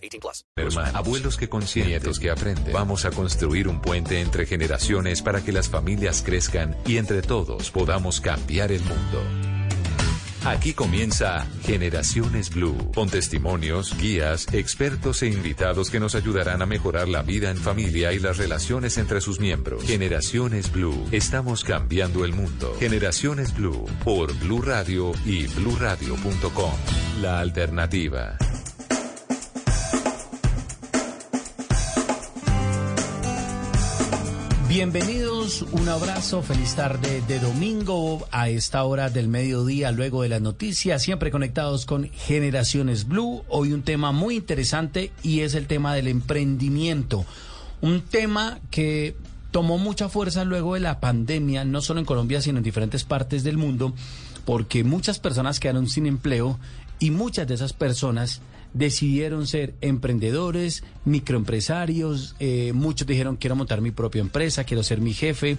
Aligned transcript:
18 0.00 0.20
plus. 0.20 0.44
Hermanos, 0.56 0.94
abuelos 0.94 1.36
que 1.36 1.48
consienten, 1.48 1.90
nietos 1.90 2.18
que 2.18 2.30
aprenden. 2.30 2.72
Vamos 2.72 3.04
a 3.04 3.10
construir 3.10 3.68
un 3.68 3.80
puente 3.80 4.20
entre 4.20 4.46
generaciones 4.46 5.22
para 5.22 5.42
que 5.42 5.52
las 5.52 5.68
familias 5.68 6.22
crezcan 6.22 6.76
y 6.86 6.96
entre 6.96 7.22
todos 7.22 7.70
podamos 7.70 8.20
cambiar 8.20 8.72
el 8.72 8.82
mundo. 8.82 9.22
Aquí 10.44 10.72
comienza 10.72 11.46
Generaciones 11.64 12.48
Blue, 12.48 12.90
con 12.94 13.10
testimonios, 13.10 13.94
guías, 13.98 14.46
expertos 14.54 15.22
e 15.22 15.26
invitados 15.26 15.90
que 15.90 16.00
nos 16.00 16.14
ayudarán 16.14 16.62
a 16.62 16.66
mejorar 16.66 17.08
la 17.08 17.22
vida 17.22 17.50
en 17.50 17.58
familia 17.58 18.12
y 18.14 18.18
las 18.18 18.38
relaciones 18.38 18.96
entre 18.96 19.20
sus 19.20 19.38
miembros. 19.38 19.84
Generaciones 19.84 20.72
Blue, 20.72 21.06
estamos 21.12 21.62
cambiando 21.62 22.24
el 22.24 22.32
mundo. 22.32 22.74
Generaciones 22.80 23.54
Blue, 23.54 23.84
por 24.02 24.32
Blue 24.38 24.62
Radio 24.62 25.12
y 25.26 25.46
bluradio.com. 25.46 26.72
La 27.20 27.40
alternativa. 27.40 28.38
Bienvenidos, 34.70 35.62
un 35.72 35.88
abrazo, 35.88 36.42
feliz 36.42 36.76
tarde 36.76 37.22
de 37.26 37.40
domingo 37.40 38.24
a 38.30 38.50
esta 38.50 38.84
hora 38.84 39.10
del 39.10 39.26
mediodía, 39.26 39.90
luego 39.90 40.22
de 40.22 40.28
las 40.28 40.40
noticias, 40.40 41.02
siempre 41.02 41.32
conectados 41.32 41.86
con 41.86 42.08
Generaciones 42.08 43.08
Blue. 43.08 43.42
Hoy 43.48 43.72
un 43.72 43.82
tema 43.82 44.12
muy 44.12 44.36
interesante 44.36 45.10
y 45.24 45.40
es 45.40 45.56
el 45.56 45.66
tema 45.66 45.92
del 45.96 46.06
emprendimiento. 46.06 47.26
Un 47.80 48.02
tema 48.02 48.60
que 48.70 49.16
tomó 49.50 49.76
mucha 49.76 50.08
fuerza 50.08 50.44
luego 50.44 50.74
de 50.74 50.80
la 50.80 51.00
pandemia, 51.00 51.64
no 51.64 51.80
solo 51.80 51.98
en 51.98 52.06
Colombia, 52.06 52.40
sino 52.40 52.58
en 52.58 52.64
diferentes 52.64 53.02
partes 53.02 53.42
del 53.42 53.56
mundo, 53.56 53.92
porque 54.44 54.84
muchas 54.84 55.18
personas 55.18 55.58
quedaron 55.58 55.88
sin 55.88 56.06
empleo 56.06 56.60
y 57.00 57.10
muchas 57.10 57.48
de 57.48 57.54
esas 57.54 57.72
personas 57.72 58.40
decidieron 58.72 59.46
ser 59.46 59.74
emprendedores, 59.80 60.84
microempresarios, 61.04 62.36
eh, 62.38 62.72
muchos 62.74 63.06
dijeron 63.06 63.36
quiero 63.36 63.56
montar 63.56 63.80
mi 63.80 63.90
propia 63.90 64.20
empresa, 64.20 64.64
quiero 64.64 64.82
ser 64.82 65.00
mi 65.00 65.12
jefe. 65.12 65.58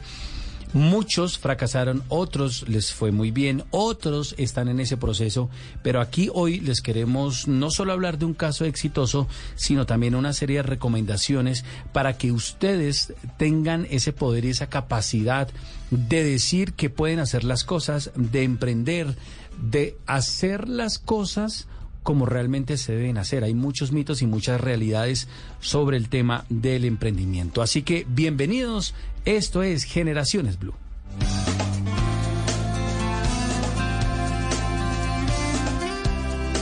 Muchos 0.74 1.38
fracasaron, 1.38 2.02
otros 2.08 2.66
les 2.70 2.94
fue 2.94 3.12
muy 3.12 3.32
bien, 3.32 3.66
otros 3.72 4.36
están 4.38 4.70
en 4.70 4.80
ese 4.80 4.96
proceso, 4.96 5.50
pero 5.84 6.00
aquí 6.00 6.30
hoy 6.34 6.62
les 6.62 6.80
queremos 6.80 7.50
no 7.50 7.72
solo 7.72 7.92
hablar 7.92 8.18
de 8.18 8.24
un 8.24 8.34
caso 8.34 8.64
exitoso, 8.64 9.28
sino 9.56 9.86
también 9.86 10.16
una 10.16 10.32
serie 10.32 10.58
de 10.58 10.64
recomendaciones 10.64 11.66
para 11.92 12.18
que 12.18 12.32
ustedes 12.32 13.14
tengan 13.38 13.86
ese 13.90 14.14
poder 14.14 14.46
y 14.46 14.52
esa 14.52 14.70
capacidad 14.70 15.50
de 15.90 16.24
decir 16.24 16.72
que 16.72 16.90
pueden 16.90 17.20
hacer 17.20 17.44
las 17.44 17.66
cosas, 17.66 18.12
de 18.16 18.44
emprender, 18.44 19.18
de 19.62 19.98
hacer 20.06 20.70
las 20.70 21.00
cosas 21.00 21.68
como 22.04 22.26
realmente 22.26 22.78
se 22.78 22.94
deben 22.94 23.18
hacer. 23.18 23.44
Hay 23.44 23.54
muchos 23.54 23.92
mitos 23.92 24.22
y 24.22 24.28
muchas 24.28 24.60
realidades 24.60 25.28
sobre 25.60 25.98
el 25.98 26.10
tema 26.10 26.46
del 26.50 26.86
emprendimiento. 26.86 27.62
Así 27.62 27.84
que 27.84 28.06
bienvenidos, 28.10 28.94
esto 29.26 29.64
es 29.64 29.84
Generaciones 29.84 30.60
Blue. 30.60 30.74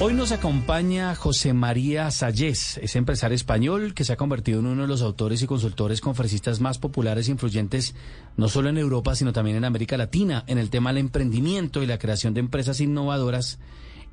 Hoy 0.01 0.13
nos 0.13 0.31
acompaña 0.31 1.13
José 1.13 1.51
María 1.51 2.09
Sayés, 2.09 2.77
es 2.77 2.95
empresario 2.95 3.35
español 3.35 3.93
que 3.93 4.05
se 4.05 4.13
ha 4.13 4.15
convertido 4.15 4.61
en 4.61 4.67
uno 4.67 4.83
de 4.83 4.87
los 4.87 5.01
autores 5.01 5.41
y 5.41 5.45
consultores 5.45 5.99
conferencistas 5.99 6.61
más 6.61 6.79
populares 6.79 7.27
e 7.27 7.31
influyentes, 7.31 7.95
no 8.37 8.47
solo 8.47 8.69
en 8.69 8.77
Europa, 8.77 9.13
sino 9.15 9.33
también 9.33 9.57
en 9.57 9.65
América 9.65 9.97
Latina, 9.97 10.45
en 10.47 10.57
el 10.57 10.69
tema 10.69 10.91
del 10.91 10.99
emprendimiento 10.99 11.83
y 11.83 11.85
la 11.85 11.97
creación 11.97 12.33
de 12.33 12.39
empresas 12.39 12.79
innovadoras 12.79 13.59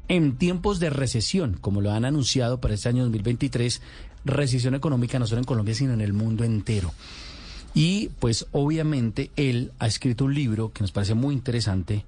en 0.08 0.36
tiempos 0.36 0.80
de 0.80 0.90
recesión, 0.90 1.56
como 1.60 1.80
lo 1.80 1.92
han 1.92 2.04
anunciado 2.04 2.60
para 2.60 2.74
este 2.74 2.88
año 2.88 3.02
2023, 3.04 3.82
recesión 4.24 4.74
económica 4.74 5.18
no 5.18 5.26
solo 5.26 5.40
en 5.40 5.44
Colombia, 5.44 5.74
sino 5.74 5.92
en 5.92 6.00
el 6.00 6.12
mundo 6.12 6.44
entero. 6.44 6.92
Y 7.74 8.10
pues 8.20 8.46
obviamente 8.52 9.30
él 9.36 9.72
ha 9.78 9.86
escrito 9.86 10.24
un 10.24 10.34
libro 10.34 10.72
que 10.72 10.82
nos 10.82 10.92
parece 10.92 11.14
muy 11.14 11.34
interesante, 11.34 12.04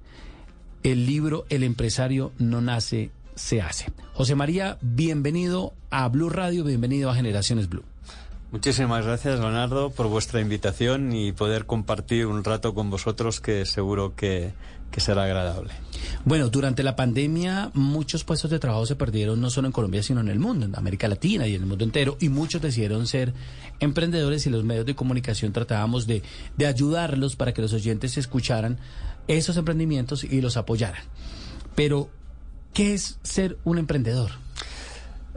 el 0.83 1.05
libro 1.05 1.45
El 1.49 1.63
empresario 1.63 2.31
no 2.39 2.61
nace, 2.61 3.11
se 3.35 3.61
hace. 3.61 3.91
José 4.13 4.35
María, 4.35 4.77
bienvenido 4.81 5.73
a 5.89 6.07
Blue 6.07 6.29
Radio, 6.29 6.63
bienvenido 6.63 7.09
a 7.09 7.15
Generaciones 7.15 7.69
Blue. 7.69 7.83
Muchísimas 8.51 9.05
gracias, 9.05 9.39
Leonardo, 9.39 9.91
por 9.91 10.07
vuestra 10.07 10.41
invitación 10.41 11.13
y 11.13 11.33
poder 11.33 11.67
compartir 11.67 12.25
un 12.25 12.43
rato 12.43 12.73
con 12.73 12.89
vosotros 12.89 13.39
que 13.39 13.63
seguro 13.67 14.15
que, 14.15 14.53
que 14.91 14.99
será 14.99 15.23
agradable. 15.23 15.73
Bueno, 16.25 16.49
durante 16.49 16.83
la 16.83 16.95
pandemia 16.95 17.71
muchos 17.73 18.23
puestos 18.23 18.51
de 18.51 18.59
trabajo 18.59 18.85
se 18.85 18.95
perdieron 18.95 19.39
no 19.39 19.49
solo 19.49 19.67
en 19.67 19.71
Colombia, 19.71 20.03
sino 20.03 20.21
en 20.21 20.29
el 20.29 20.39
mundo, 20.39 20.65
en 20.65 20.75
América 20.75 21.07
Latina 21.07 21.47
y 21.47 21.55
en 21.55 21.61
el 21.61 21.67
mundo 21.67 21.83
entero, 21.83 22.17
y 22.19 22.29
muchos 22.29 22.61
decidieron 22.61 23.07
ser 23.07 23.33
emprendedores 23.79 24.45
y 24.45 24.49
los 24.49 24.63
medios 24.63 24.85
de 24.85 24.95
comunicación 24.95 25.53
tratábamos 25.53 26.07
de, 26.07 26.23
de 26.57 26.65
ayudarlos 26.65 27.35
para 27.35 27.53
que 27.53 27.61
los 27.61 27.73
oyentes 27.73 28.17
escucharan 28.17 28.79
esos 29.27 29.57
emprendimientos 29.57 30.23
y 30.23 30.41
los 30.41 30.57
apoyaran. 30.57 31.01
Pero, 31.75 32.09
¿qué 32.73 32.93
es 32.93 33.19
ser 33.23 33.57
un 33.63 33.77
emprendedor? 33.77 34.31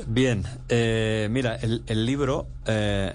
Bien, 0.07 0.43
eh, 0.69 1.29
mira, 1.31 1.57
el, 1.57 1.83
el 1.87 2.07
libro 2.07 2.49
eh, 2.67 3.15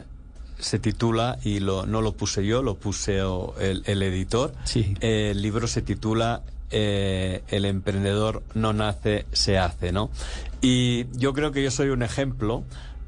se 0.59 0.79
titula, 0.79 1.37
y 1.43 1.59
lo, 1.59 1.85
no 1.85 2.01
lo 2.01 2.13
puse 2.13 2.45
yo, 2.45 2.61
lo 2.61 2.75
puse 2.75 3.19
el, 3.19 3.83
el 3.85 4.01
editor. 4.01 4.53
Sí. 4.63 4.95
Eh, 5.01 5.29
el 5.31 5.41
libro 5.41 5.67
se 5.67 5.81
titula 5.81 6.41
eh, 6.69 7.43
El 7.47 7.65
emprendedor 7.65 8.43
no 8.53 8.73
nace, 8.73 9.25
se 9.31 9.57
hace, 9.57 9.91
¿no? 9.91 10.09
Y 10.61 11.05
yo 11.17 11.33
creo 11.33 11.51
que 11.51 11.63
yo 11.63 11.71
soy 11.71 11.89
un 11.89 12.03
ejemplo 12.03 12.63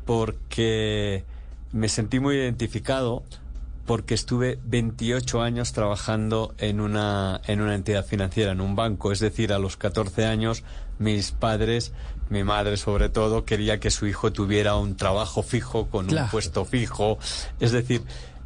porque 0.05 1.23
me 1.71 1.89
sentí 1.89 2.19
muy 2.19 2.35
identificado 2.35 3.23
porque 3.85 4.13
estuve 4.13 4.59
28 4.65 5.41
años 5.41 5.73
trabajando 5.73 6.53
en 6.59 6.79
una, 6.79 7.41
en 7.47 7.59
una 7.59 7.73
entidad 7.73 8.05
financiera, 8.05 8.51
en 8.51 8.61
un 8.61 8.75
banco. 8.75 9.11
Es 9.11 9.19
decir, 9.19 9.51
a 9.51 9.59
los 9.59 9.77
14 9.77 10.25
años 10.25 10.63
mis 10.99 11.31
padres, 11.31 11.91
mi 12.29 12.43
madre 12.43 12.77
sobre 12.77 13.09
todo, 13.09 13.45
quería 13.45 13.79
que 13.79 13.91
su 13.91 14.05
hijo 14.07 14.31
tuviera 14.31 14.75
un 14.75 14.95
trabajo 14.95 15.43
fijo, 15.43 15.87
con 15.87 16.07
Claro. 16.07 16.25
un 16.25 16.31
puesto 16.31 16.65
fijo. 16.65 17.17
Es 17.59 17.71
decir, 17.71 18.01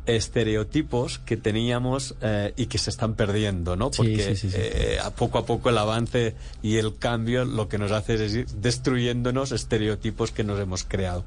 estereotipos 0.05 1.19
que 1.19 1.37
teníamos 1.37 2.15
eh, 2.21 2.53
y 2.57 2.65
que 2.67 2.77
se 2.77 2.89
están 2.89 3.13
perdiendo, 3.15 3.75
¿no? 3.75 3.89
Porque 3.91 4.35
sí, 4.35 4.35
sí, 4.35 4.49
sí. 4.51 4.57
eh, 4.59 4.97
poco 5.17 5.37
a 5.37 5.45
poco 5.45 5.69
el 5.69 5.77
avance 5.77 6.35
y 6.61 6.77
el 6.77 6.97
cambio 6.97 7.45
lo 7.45 7.67
que 7.69 7.77
nos 7.77 7.91
hace 7.91 8.15
es 8.25 8.33
ir 8.35 8.47
destruyéndonos 8.47 9.51
estereotipos 9.51 10.31
que 10.31 10.43
nos 10.43 10.59
hemos 10.59 10.83
creado. 10.83 11.23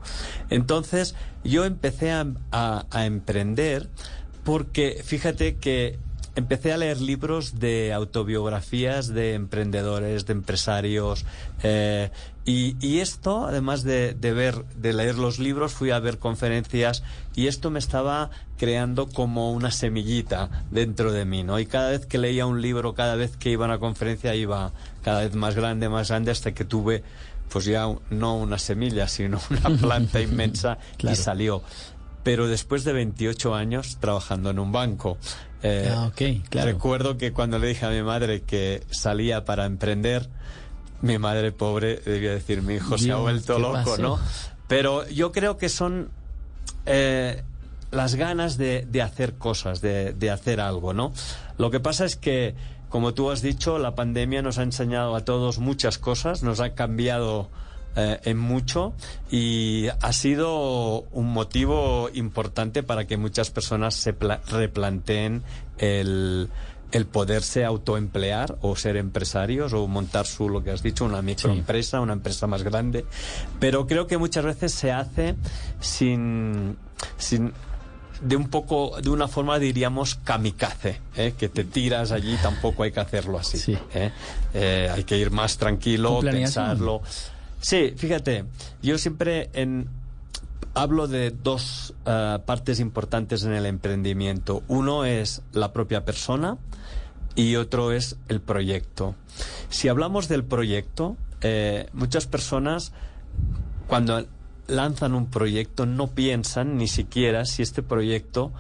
Entonces, 0.51 1.15
yo 1.45 1.65
empecé 1.65 2.11
a, 2.13 2.27
a- 2.53 2.87
a 2.91 3.07
emprender 3.07 3.89
porque 4.45 5.03
fíjate 5.05 5.57
que 5.57 5.99
empecé 6.37 6.73
a 6.73 6.77
leer 6.77 7.01
libros 7.01 7.59
de 7.59 7.93
autobiografías 7.93 9.09
de 9.09 9.35
emprendedores, 9.35 10.27
de 10.27 10.33
empresarios, 10.33 11.25
eh, 11.63 12.11
y, 12.45 12.77
y 12.81 13.01
esto, 13.01 13.47
además 13.47 13.83
de, 13.83 14.15
de 14.15 14.33
ver, 14.33 14.65
de 14.77 14.93
leer 14.93 15.17
los 15.17 15.39
libros, 15.41 15.73
fui 15.73 15.91
a 15.91 15.99
ver 15.99 16.19
conferencias 16.19 17.03
y 17.35 17.49
esto 17.49 17.71
me 17.71 17.81
estaba 17.81 18.31
creando 18.57 19.09
como 19.09 19.53
una 19.53 19.71
semillita 19.73 20.65
dentro 20.71 21.11
de 21.13 21.25
mí, 21.25 21.43
¿no? 21.43 21.59
Y 21.59 21.67
cada 21.67 21.91
vez 21.91 22.07
que 22.07 22.19
leía 22.19 22.47
un 22.47 22.63
libro, 22.63 22.95
cada 22.95 23.17
vez 23.17 23.37
que 23.37 23.51
iba 23.51 23.65
a 23.65 23.69
una 23.69 23.79
conferencia, 23.79 24.35
iba 24.37 24.71
cada 25.03 25.23
vez 25.23 25.35
más 25.35 25.57
grande, 25.57 25.89
más 25.89 26.09
grande, 26.09 26.31
hasta 26.31 26.55
que 26.55 26.65
tuve, 26.65 27.03
pues 27.49 27.65
ya 27.65 27.87
no 28.11 28.37
una 28.37 28.59
semilla, 28.59 29.09
sino 29.09 29.41
una 29.51 29.77
planta 29.81 30.21
inmensa 30.21 30.79
Claro. 30.99 31.15
y 31.15 31.17
salió. 31.21 31.63
Pero 32.23 32.47
después 32.49 32.85
de 32.85 32.93
28 32.93 33.55
años 33.55 33.99
trabajando 34.01 34.51
en 34.51 34.59
un 34.59 34.71
banco. 34.73 35.17
Eh, 35.63 35.91
Ah, 35.93 36.07
ok, 36.07 36.49
claro. 36.49 36.73
Recuerdo 36.73 37.17
que 37.19 37.33
cuando 37.33 37.59
le 37.59 37.69
dije 37.69 37.87
a 37.87 37.91
mi 37.91 38.03
madre 38.03 38.43
que 38.43 38.83
salía 38.91 39.45
para 39.45 39.67
emprender, 39.67 40.29
mi 41.03 41.19
madre 41.19 41.53
pobre 41.53 41.97
debía 42.05 42.33
decir, 42.33 42.63
mi 42.63 42.75
hijo 42.75 42.99
se 42.99 43.13
ha 43.13 43.17
vuelto 43.17 43.57
¿qué 43.57 43.61
loco, 43.63 43.73
pasó? 43.75 43.99
¿no? 43.99 44.21
Pero 44.69 45.07
yo 45.09 45.33
creo 45.33 45.57
que 45.59 45.69
son 45.69 46.11
eh, 46.87 47.43
las 47.91 48.15
ganas 48.15 48.57
de, 48.59 48.87
de 48.91 49.03
hacer 49.03 49.35
cosas, 49.35 49.81
de, 49.81 50.13
de 50.13 50.31
hacer 50.31 50.61
algo, 50.61 50.93
¿no? 50.93 51.13
Lo 51.59 51.71
que 51.71 51.81
pasa 51.81 52.05
es 52.05 52.17
que, 52.17 52.55
como 52.89 53.15
tú 53.15 53.31
has 53.31 53.43
dicho, 53.43 53.79
la 53.79 53.95
pandemia 53.95 54.43
nos 54.43 54.59
ha 54.59 54.63
enseñado 54.63 55.15
a 55.17 55.25
todos 55.25 55.59
muchas 55.59 55.99
cosas, 55.99 56.43
nos 56.43 56.61
ha 56.61 56.75
cambiado 56.75 57.49
eh, 57.97 58.21
en 58.25 58.39
mucho 58.39 58.93
y 59.31 59.87
ha 60.03 60.13
sido 60.13 61.01
un 61.13 61.33
motivo 61.33 62.11
importante 62.15 62.83
para 62.83 63.07
que 63.07 63.17
muchas 63.17 63.51
personas 63.51 63.95
se 63.95 64.13
pla- 64.13 64.41
replanteen 64.49 65.43
el, 65.79 66.49
el 66.93 67.07
poderse 67.07 67.65
autoemplear 67.65 68.57
o 68.61 68.77
ser 68.77 68.97
empresarios 68.97 69.73
o 69.73 69.87
montar 69.89 70.27
su, 70.27 70.49
lo 70.49 70.63
que 70.63 70.71
has 70.71 70.83
dicho, 70.83 71.05
una 71.05 71.23
microempresa, 71.23 72.01
una 72.01 72.13
empresa 72.13 72.47
más 72.47 72.63
grande. 72.63 73.05
Pero 73.59 73.87
creo 73.87 74.07
que 74.07 74.19
muchas 74.19 74.45
veces 74.45 74.73
se 74.73 74.93
hace 74.93 75.35
sin, 75.81 76.77
sin 77.19 77.53
de 78.21 78.35
un 78.37 78.49
poco, 78.49 78.99
de 79.03 79.11
una 79.11 79.29
forma 79.29 79.59
diríamos 79.59 80.15
kamikaze, 80.15 81.01
¿eh? 81.17 81.35
que 81.39 81.51
te 81.51 81.65
tiras 81.65 82.13
allí, 82.13 82.37
tampoco 82.43 82.83
hay 82.83 82.93
que 82.93 83.01
hacerlo 83.01 83.39
así. 83.39 83.59
Sí. 83.59 83.77
¿eh? 83.95 84.11
Eh, 84.55 84.91
hay 84.95 85.05
que 85.05 85.19
ir 85.19 85.31
más 85.31 85.59
tranquilo, 85.59 86.21
planeación. 86.21 86.65
Sí, 87.61 87.95
fíjate, 87.97 88.45
yo 88.83 88.99
siempre 88.99 89.51
en, 89.55 89.89
hablo 90.75 91.09
de 91.09 91.31
dos 91.31 91.95
eh, 92.05 92.39
partes 92.45 92.81
importantes 92.81 93.45
en 93.45 93.53
el 93.53 93.67
emprendimiento. 93.67 94.63
Uno 94.69 95.05
es 95.05 95.43
la 95.53 95.73
propia 95.73 96.05
persona 96.05 96.59
y 97.35 97.57
otro 97.57 97.93
es 97.93 98.17
el 98.29 98.41
proyecto. 98.41 99.15
Si 99.69 99.89
hablamos 99.89 100.29
del 100.29 100.45
proyecto, 100.45 101.17
eh, 101.41 101.89
muchas 101.93 102.27
personas 102.27 102.93
cuando 103.87 104.27
lanzan 104.67 105.15
un 105.15 105.27
proyecto 105.27 105.87
no 105.87 106.09
piensan 106.09 106.77
ni 106.77 106.89
siquiera 106.89 107.45
si 107.45 107.63
este 107.63 107.83
proyecto 107.83 108.53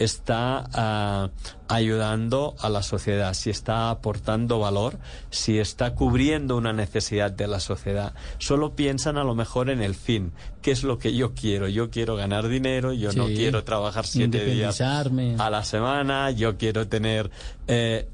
está 0.00 0.64
ah, 0.72 1.30
ayudando 1.68 2.56
a 2.58 2.70
la 2.70 2.82
sociedad, 2.82 3.34
si 3.34 3.50
está 3.50 3.90
aportando 3.90 4.58
valor, 4.58 4.98
si 5.30 5.58
está 5.58 5.94
cubriendo 5.94 6.56
una 6.56 6.72
necesidad 6.72 7.30
de 7.30 7.46
la 7.46 7.60
sociedad. 7.60 8.14
Solo 8.38 8.74
piensan 8.74 9.18
a 9.18 9.24
lo 9.24 9.34
mejor 9.34 9.68
en 9.68 9.82
el 9.82 9.94
fin, 9.94 10.32
qué 10.62 10.70
es 10.70 10.84
lo 10.84 10.98
que 10.98 11.14
yo 11.14 11.34
quiero. 11.34 11.68
Yo 11.68 11.90
quiero 11.90 12.16
ganar 12.16 12.48
dinero, 12.48 12.94
yo 12.94 13.12
no 13.12 13.26
quiero 13.26 13.62
trabajar 13.62 14.06
siete 14.06 14.44
días 14.44 14.80
a 14.80 15.50
la 15.50 15.64
semana, 15.64 16.30
yo 16.30 16.56
quiero 16.56 16.88
tener... 16.88 17.30
eh, 17.68 18.08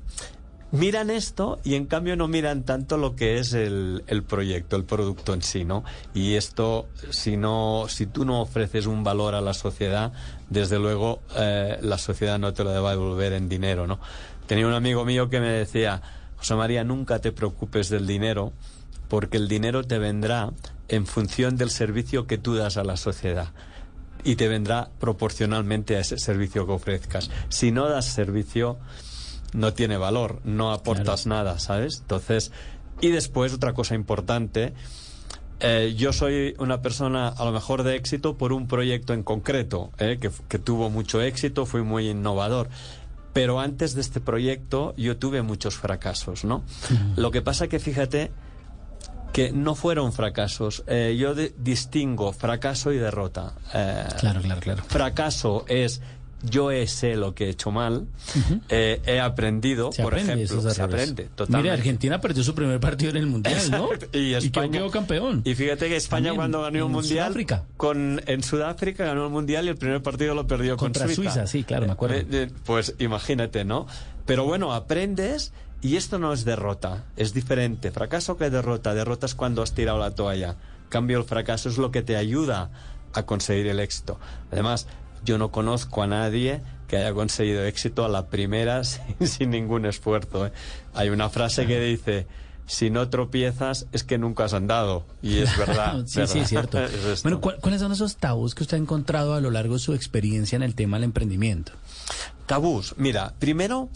miran 0.76 1.10
esto 1.10 1.58
y 1.64 1.74
en 1.74 1.86
cambio 1.86 2.16
no 2.16 2.28
miran 2.28 2.62
tanto 2.64 2.96
lo 2.96 3.16
que 3.16 3.38
es 3.38 3.52
el, 3.52 4.04
el 4.06 4.22
proyecto, 4.22 4.76
el 4.76 4.84
producto 4.84 5.34
en 5.34 5.42
sí, 5.42 5.64
¿no? 5.64 5.84
Y 6.14 6.34
esto, 6.34 6.88
si 7.10 7.36
no, 7.36 7.86
si 7.88 8.06
tú 8.06 8.24
no 8.24 8.40
ofreces 8.40 8.86
un 8.86 9.02
valor 9.02 9.34
a 9.34 9.40
la 9.40 9.54
sociedad, 9.54 10.12
desde 10.48 10.78
luego 10.78 11.20
eh, 11.36 11.78
la 11.82 11.98
sociedad 11.98 12.38
no 12.38 12.52
te 12.52 12.64
lo 12.64 12.82
va 12.82 12.90
a 12.90 12.92
devolver 12.92 13.32
en 13.32 13.48
dinero, 13.48 13.86
¿no? 13.86 13.98
Tenía 14.46 14.66
un 14.66 14.74
amigo 14.74 15.04
mío 15.04 15.28
que 15.28 15.40
me 15.40 15.48
decía, 15.48 16.02
José 16.36 16.54
María, 16.54 16.84
nunca 16.84 17.18
te 17.18 17.32
preocupes 17.32 17.88
del 17.88 18.06
dinero, 18.06 18.52
porque 19.08 19.36
el 19.36 19.48
dinero 19.48 19.84
te 19.84 19.98
vendrá 19.98 20.50
en 20.88 21.06
función 21.06 21.56
del 21.56 21.70
servicio 21.70 22.26
que 22.26 22.38
tú 22.38 22.54
das 22.54 22.76
a 22.76 22.84
la 22.84 22.96
sociedad 22.96 23.48
y 24.24 24.36
te 24.36 24.48
vendrá 24.48 24.90
proporcionalmente 24.98 25.96
a 25.96 26.00
ese 26.00 26.18
servicio 26.18 26.66
que 26.66 26.72
ofrezcas. 26.72 27.30
Si 27.48 27.70
no 27.70 27.88
das 27.88 28.06
servicio, 28.06 28.76
no 29.56 29.72
tiene 29.74 29.96
valor, 29.96 30.40
no 30.44 30.72
aportas 30.72 31.26
nada, 31.26 31.58
¿sabes? 31.58 31.98
Entonces, 32.02 32.52
y 33.00 33.08
después 33.08 33.52
otra 33.52 33.72
cosa 33.74 33.94
importante, 33.94 34.72
eh, 35.60 35.94
yo 35.96 36.12
soy 36.12 36.54
una 36.58 36.82
persona 36.82 37.28
a 37.28 37.44
lo 37.44 37.52
mejor 37.52 37.82
de 37.82 37.96
éxito 37.96 38.36
por 38.36 38.52
un 38.52 38.68
proyecto 38.68 39.14
en 39.14 39.22
concreto, 39.22 39.90
eh, 39.98 40.18
que, 40.20 40.30
que 40.48 40.58
tuvo 40.58 40.90
mucho 40.90 41.20
éxito, 41.22 41.64
fui 41.66 41.82
muy 41.82 42.10
innovador. 42.10 42.68
Pero 43.32 43.60
antes 43.60 43.94
de 43.94 44.00
este 44.00 44.20
proyecto 44.20 44.94
yo 44.96 45.16
tuve 45.18 45.42
muchos 45.42 45.74
fracasos, 45.76 46.44
¿no? 46.44 46.62
Lo 47.16 47.30
que 47.30 47.42
pasa 47.42 47.68
que 47.68 47.78
fíjate 47.78 48.30
que 49.34 49.52
no 49.52 49.74
fueron 49.74 50.14
fracasos. 50.14 50.82
Eh, 50.86 51.16
yo 51.18 51.34
de- 51.34 51.52
distingo 51.58 52.32
fracaso 52.32 52.92
y 52.92 52.96
derrota. 52.96 53.52
Eh, 53.74 54.04
Claro, 54.20 54.40
claro, 54.40 54.60
claro. 54.62 54.82
fracaso 54.84 55.66
es 55.68 56.00
yo 56.42 56.70
sé 56.86 57.16
lo 57.16 57.34
que 57.34 57.46
he 57.46 57.48
hecho 57.48 57.70
mal, 57.70 58.06
eh, 58.68 59.00
he 59.06 59.20
aprendido, 59.20 59.90
Se 59.92 60.02
por 60.02 60.14
aprende 60.14 60.36
de 60.36 60.44
ejemplo, 60.44 60.70
se 60.70 60.82
aprende 60.82 61.24
totalmente. 61.34 61.62
Mire, 61.62 61.70
Argentina 61.72 62.20
perdió 62.20 62.44
su 62.44 62.54
primer 62.54 62.78
partido 62.78 63.10
en 63.10 63.16
el 63.16 63.26
Mundial, 63.26 63.70
¿no? 63.70 63.88
Y 64.12 64.34
España 64.34 64.70
quedó, 64.70 64.84
quedó 64.84 64.90
campeón. 64.90 65.42
Y 65.44 65.54
fíjate 65.54 65.88
que 65.88 65.96
España 65.96 66.26
También, 66.26 66.36
cuando 66.36 66.62
ganó 66.62 66.78
el 66.78 66.84
en 66.84 66.92
mundial 66.92 67.26
Sudáfrica. 67.28 67.64
con 67.76 68.20
en 68.26 68.42
Sudáfrica 68.42 69.04
ganó 69.06 69.24
el 69.24 69.30
mundial 69.32 69.66
y 69.66 69.68
el 69.68 69.76
primer 69.76 70.02
partido 70.02 70.34
lo 70.34 70.46
perdió 70.46 70.76
Contra 70.76 71.06
con 71.06 71.14
Suiza. 71.14 71.32
Suiza, 71.32 71.46
sí, 71.46 71.64
claro, 71.64 71.86
me 71.86 71.92
acuerdo. 71.92 72.16
Eh, 72.16 72.26
eh, 72.30 72.50
pues 72.64 72.94
imagínate, 72.98 73.64
¿no? 73.64 73.86
Pero 74.26 74.44
bueno, 74.44 74.74
aprendes 74.74 75.52
y 75.80 75.96
esto 75.96 76.18
no 76.18 76.32
es 76.32 76.44
derrota, 76.44 77.04
es 77.16 77.32
diferente. 77.32 77.90
Fracaso 77.90 78.36
que 78.36 78.50
derrota. 78.50 78.94
Derrota 78.94 79.26
es 79.26 79.34
cuando 79.34 79.62
has 79.62 79.72
tirado 79.72 79.98
la 79.98 80.10
toalla. 80.10 80.56
Cambio 80.88 81.18
el 81.18 81.24
fracaso 81.24 81.68
es 81.68 81.78
lo 81.78 81.90
que 81.90 82.02
te 82.02 82.16
ayuda 82.16 82.70
a 83.12 83.24
conseguir 83.24 83.66
el 83.66 83.80
éxito. 83.80 84.18
Además, 84.52 84.86
yo 85.26 85.36
no 85.36 85.50
conozco 85.50 86.02
a 86.02 86.06
nadie 86.06 86.62
que 86.88 86.96
haya 86.96 87.12
conseguido 87.12 87.64
éxito 87.66 88.04
a 88.04 88.08
la 88.08 88.28
primera 88.28 88.82
sin, 89.18 89.26
sin 89.28 89.50
ningún 89.50 89.84
esfuerzo. 89.84 90.46
¿eh? 90.46 90.52
Hay 90.94 91.10
una 91.10 91.28
frase 91.28 91.66
que 91.66 91.78
dice, 91.80 92.26
si 92.66 92.88
no 92.90 93.08
tropiezas 93.10 93.86
es 93.92 94.04
que 94.04 94.16
nunca 94.18 94.44
has 94.44 94.54
andado. 94.54 95.04
Y 95.20 95.38
es 95.38 95.56
verdad. 95.58 96.04
sí, 96.06 96.26
sí, 96.26 96.38
es 96.40 96.48
cierto. 96.48 96.78
Es 96.82 97.22
bueno, 97.22 97.40
¿cuál- 97.40 97.58
¿cuáles 97.60 97.80
son 97.80 97.92
esos 97.92 98.16
tabús 98.16 98.54
que 98.54 98.62
usted 98.62 98.76
ha 98.76 98.80
encontrado 98.80 99.34
a 99.34 99.40
lo 99.40 99.50
largo 99.50 99.74
de 99.74 99.80
su 99.80 99.92
experiencia 99.94 100.56
en 100.56 100.62
el 100.62 100.74
tema 100.74 100.96
del 100.96 101.04
emprendimiento? 101.04 101.72
Tabús. 102.46 102.94
Mira, 102.96 103.34
primero, 103.38 103.88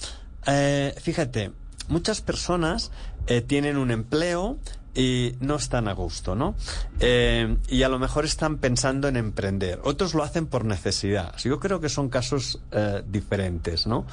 eh, 0.46 0.94
fíjate, 1.00 1.52
muchas 1.88 2.20
personas 2.20 2.90
eh, 3.28 3.40
tienen 3.40 3.76
un 3.76 3.90
empleo 3.92 4.58
y 4.94 5.34
no 5.40 5.56
están 5.56 5.88
a 5.88 5.92
gusto, 5.92 6.34
¿no? 6.34 6.54
Eh, 6.98 7.56
y 7.68 7.82
a 7.82 7.88
lo 7.88 7.98
mejor 7.98 8.24
están 8.24 8.58
pensando 8.58 9.08
en 9.08 9.16
emprender. 9.16 9.80
Otros 9.84 10.14
lo 10.14 10.22
hacen 10.22 10.46
por 10.46 10.64
necesidad. 10.64 11.36
Yo 11.38 11.60
creo 11.60 11.80
que 11.80 11.88
son 11.88 12.08
casos 12.08 12.60
eh, 12.72 13.02
diferentes, 13.06 13.86
¿no? 13.86 14.06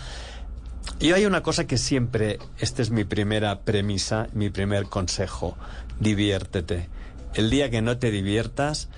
Y 1.00 1.12
hay 1.12 1.26
una 1.26 1.44
cosa 1.44 1.68
que 1.68 1.78
siempre, 1.78 2.40
esta 2.60 2.82
es 2.82 2.92
mi 2.92 3.04
primera 3.04 3.62
premisa, 3.62 4.28
mi 4.34 4.50
primer 4.50 4.86
consejo, 4.86 5.58
diviértete. 6.00 6.90
El 7.34 7.50
día 7.50 7.70
que 7.70 7.82
no 7.82 7.98
te 7.98 8.10
diviertas, 8.10 8.90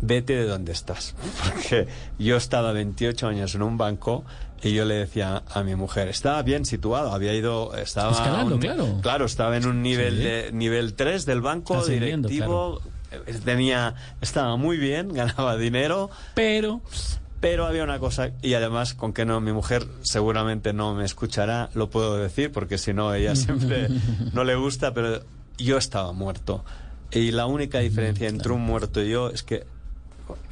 vete 0.00 0.34
de 0.34 0.44
donde 0.44 0.72
estás. 0.72 1.14
Porque 1.44 1.88
yo 2.18 2.36
estaba 2.36 2.72
28 2.72 3.26
años 3.26 3.54
en 3.54 3.62
un 3.62 3.78
banco 3.78 4.24
y 4.62 4.72
yo 4.72 4.84
le 4.84 4.94
decía 4.94 5.42
a 5.48 5.62
mi 5.62 5.74
mujer, 5.76 6.08
estaba 6.08 6.42
bien 6.42 6.64
situado, 6.64 7.12
había 7.12 7.32
ido, 7.34 7.74
estaba... 7.76 8.12
Escalando, 8.12 8.54
un- 8.56 8.60
claro. 8.60 8.98
Claro, 9.02 9.24
estaba 9.26 9.56
en 9.56 9.66
un 9.66 9.82
nivel 9.82 10.16
Sí. 10.16 10.22
de 10.24 10.52
nivel 10.52 10.94
3 10.94 11.24
del 11.26 11.40
banco, 11.40 11.84
directivo, 11.86 12.80
eh, 13.12 13.38
tenía, 13.44 13.94
estaba 14.20 14.56
muy 14.56 14.76
bien, 14.76 15.08
ganaba 15.14 15.56
dinero, 15.56 16.10
Pero, 16.34 16.80
pero 17.40 17.66
había 17.66 17.84
una 17.84 17.98
cosa, 18.00 18.30
y 18.42 18.54
además, 18.54 18.94
con 18.94 19.12
que 19.12 19.24
no, 19.24 19.40
mi 19.40 19.52
mujer 19.52 19.86
seguramente 20.02 20.72
no 20.72 20.94
me 20.94 21.04
escuchará, 21.04 21.70
lo 21.74 21.88
puedo 21.88 22.16
decir, 22.16 22.50
porque 22.50 22.78
si 22.78 22.92
no, 22.92 23.14
ella 23.14 23.36
siempre 23.36 23.88
no 24.32 24.42
le 24.44 24.56
gusta, 24.56 24.92
pero 24.92 25.20
yo 25.56 25.78
estaba 25.78 26.12
muerto. 26.12 26.64
Y 27.10 27.30
la 27.30 27.46
única 27.46 27.78
diferencia 27.78 28.28
entre 28.28 28.52
un 28.52 28.60
muerto 28.62 29.02
y 29.02 29.08
yo 29.10 29.30
es 29.30 29.42
que 29.42 29.64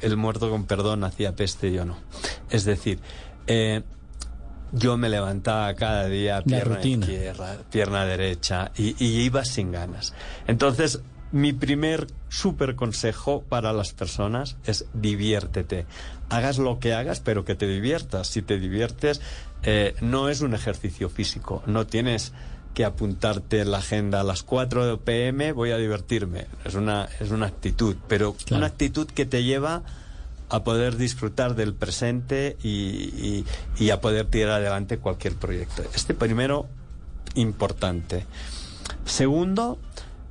el 0.01 0.17
muerto 0.17 0.49
con 0.49 0.65
perdón 0.65 1.03
hacía 1.03 1.35
peste 1.35 1.67
y 1.67 1.73
yo 1.73 1.85
no. 1.85 1.97
Es 2.49 2.65
decir, 2.65 2.99
eh, 3.45 3.83
yo 4.71 4.97
me 4.97 5.09
levantaba 5.09 5.73
cada 5.75 6.07
día 6.07 6.41
pierna 6.43 6.79
izquierda, 6.83 7.57
pierna 7.71 8.05
derecha 8.05 8.71
y, 8.77 8.95
y 9.03 9.21
iba 9.21 9.43
sin 9.45 9.71
ganas. 9.71 10.13
Entonces, 10.47 10.99
mi 11.31 11.51
primer 11.53 12.07
súper 12.29 12.75
consejo 12.75 13.43
para 13.47 13.73
las 13.73 13.93
personas 13.93 14.55
es 14.65 14.85
diviértete. 14.93 15.85
Hagas 16.29 16.57
lo 16.57 16.79
que 16.79 16.93
hagas, 16.93 17.19
pero 17.19 17.43
que 17.45 17.55
te 17.55 17.67
diviertas. 17.67 18.27
Si 18.27 18.41
te 18.41 18.59
diviertes, 18.59 19.21
eh, 19.63 19.95
no 20.01 20.29
es 20.29 20.41
un 20.41 20.53
ejercicio 20.53 21.09
físico. 21.09 21.63
No 21.65 21.85
tienes 21.87 22.33
que 22.73 22.85
apuntarte 22.85 23.61
en 23.61 23.71
la 23.71 23.79
agenda 23.79 24.21
a 24.21 24.23
las 24.23 24.43
4 24.43 24.99
pm, 25.01 25.51
voy 25.51 25.71
a 25.71 25.77
divertirme. 25.77 26.45
Es 26.63 26.75
una, 26.75 27.09
es 27.19 27.31
una 27.31 27.47
actitud, 27.47 27.95
pero 28.07 28.33
Claro. 28.33 28.57
una 28.57 28.67
actitud 28.67 29.07
que 29.07 29.25
te 29.25 29.43
lleva 29.43 29.81
a 30.49 30.63
poder 30.63 30.95
disfrutar 30.97 31.55
del 31.55 31.73
presente 31.73 32.55
y, 32.63 32.69
y- 32.69 33.45
y 33.77 33.89
a 33.89 33.99
poder 34.01 34.27
tirar 34.27 34.51
adelante 34.61 34.97
cualquier 34.97 35.35
proyecto. 35.35 35.83
Este 35.93 36.13
primero, 36.13 36.67
importante. 37.35 38.25
Segundo, 39.05 39.77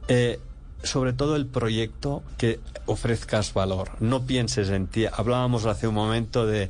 eh, 0.09 0.39
sobre 0.83 1.13
todo 1.13 1.37
el 1.37 1.47
proyecto 1.47 2.23
que 2.39 2.61
ofrezcas 2.87 3.53
valor. 3.55 3.91
No 4.01 4.23
pienses 4.27 4.69
en 4.71 4.87
ti. 4.87 5.07
Hablábamos 5.11 5.67
hace 5.67 5.89
un 5.89 5.95
momento 5.95 6.47
de 6.47 6.69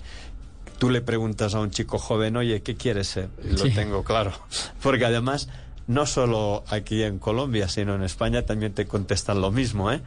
tú 0.78 0.90
le 0.90 1.00
preguntas 1.00 1.54
a 1.54 1.60
un 1.60 1.70
chico 1.70 1.98
joven, 1.98 2.36
oye, 2.36 2.62
¿qué 2.62 2.76
quieres 2.76 3.08
ser? 3.08 3.28
Y 3.44 3.52
lo 3.52 3.64
Sí. 3.64 3.70
tengo 3.70 4.04
claro. 4.04 4.32
Porque 4.82 5.04
además, 5.04 5.48
no 5.86 6.06
solo 6.06 6.64
aquí 6.68 7.02
en 7.02 7.18
Colombia, 7.18 7.68
sino 7.68 7.94
en 7.94 8.02
España 8.02 8.42
también 8.42 8.72
te 8.72 8.86
contestan 8.86 9.40
lo 9.40 9.50
mismo, 9.52 9.90
¿eh? 9.92 10.00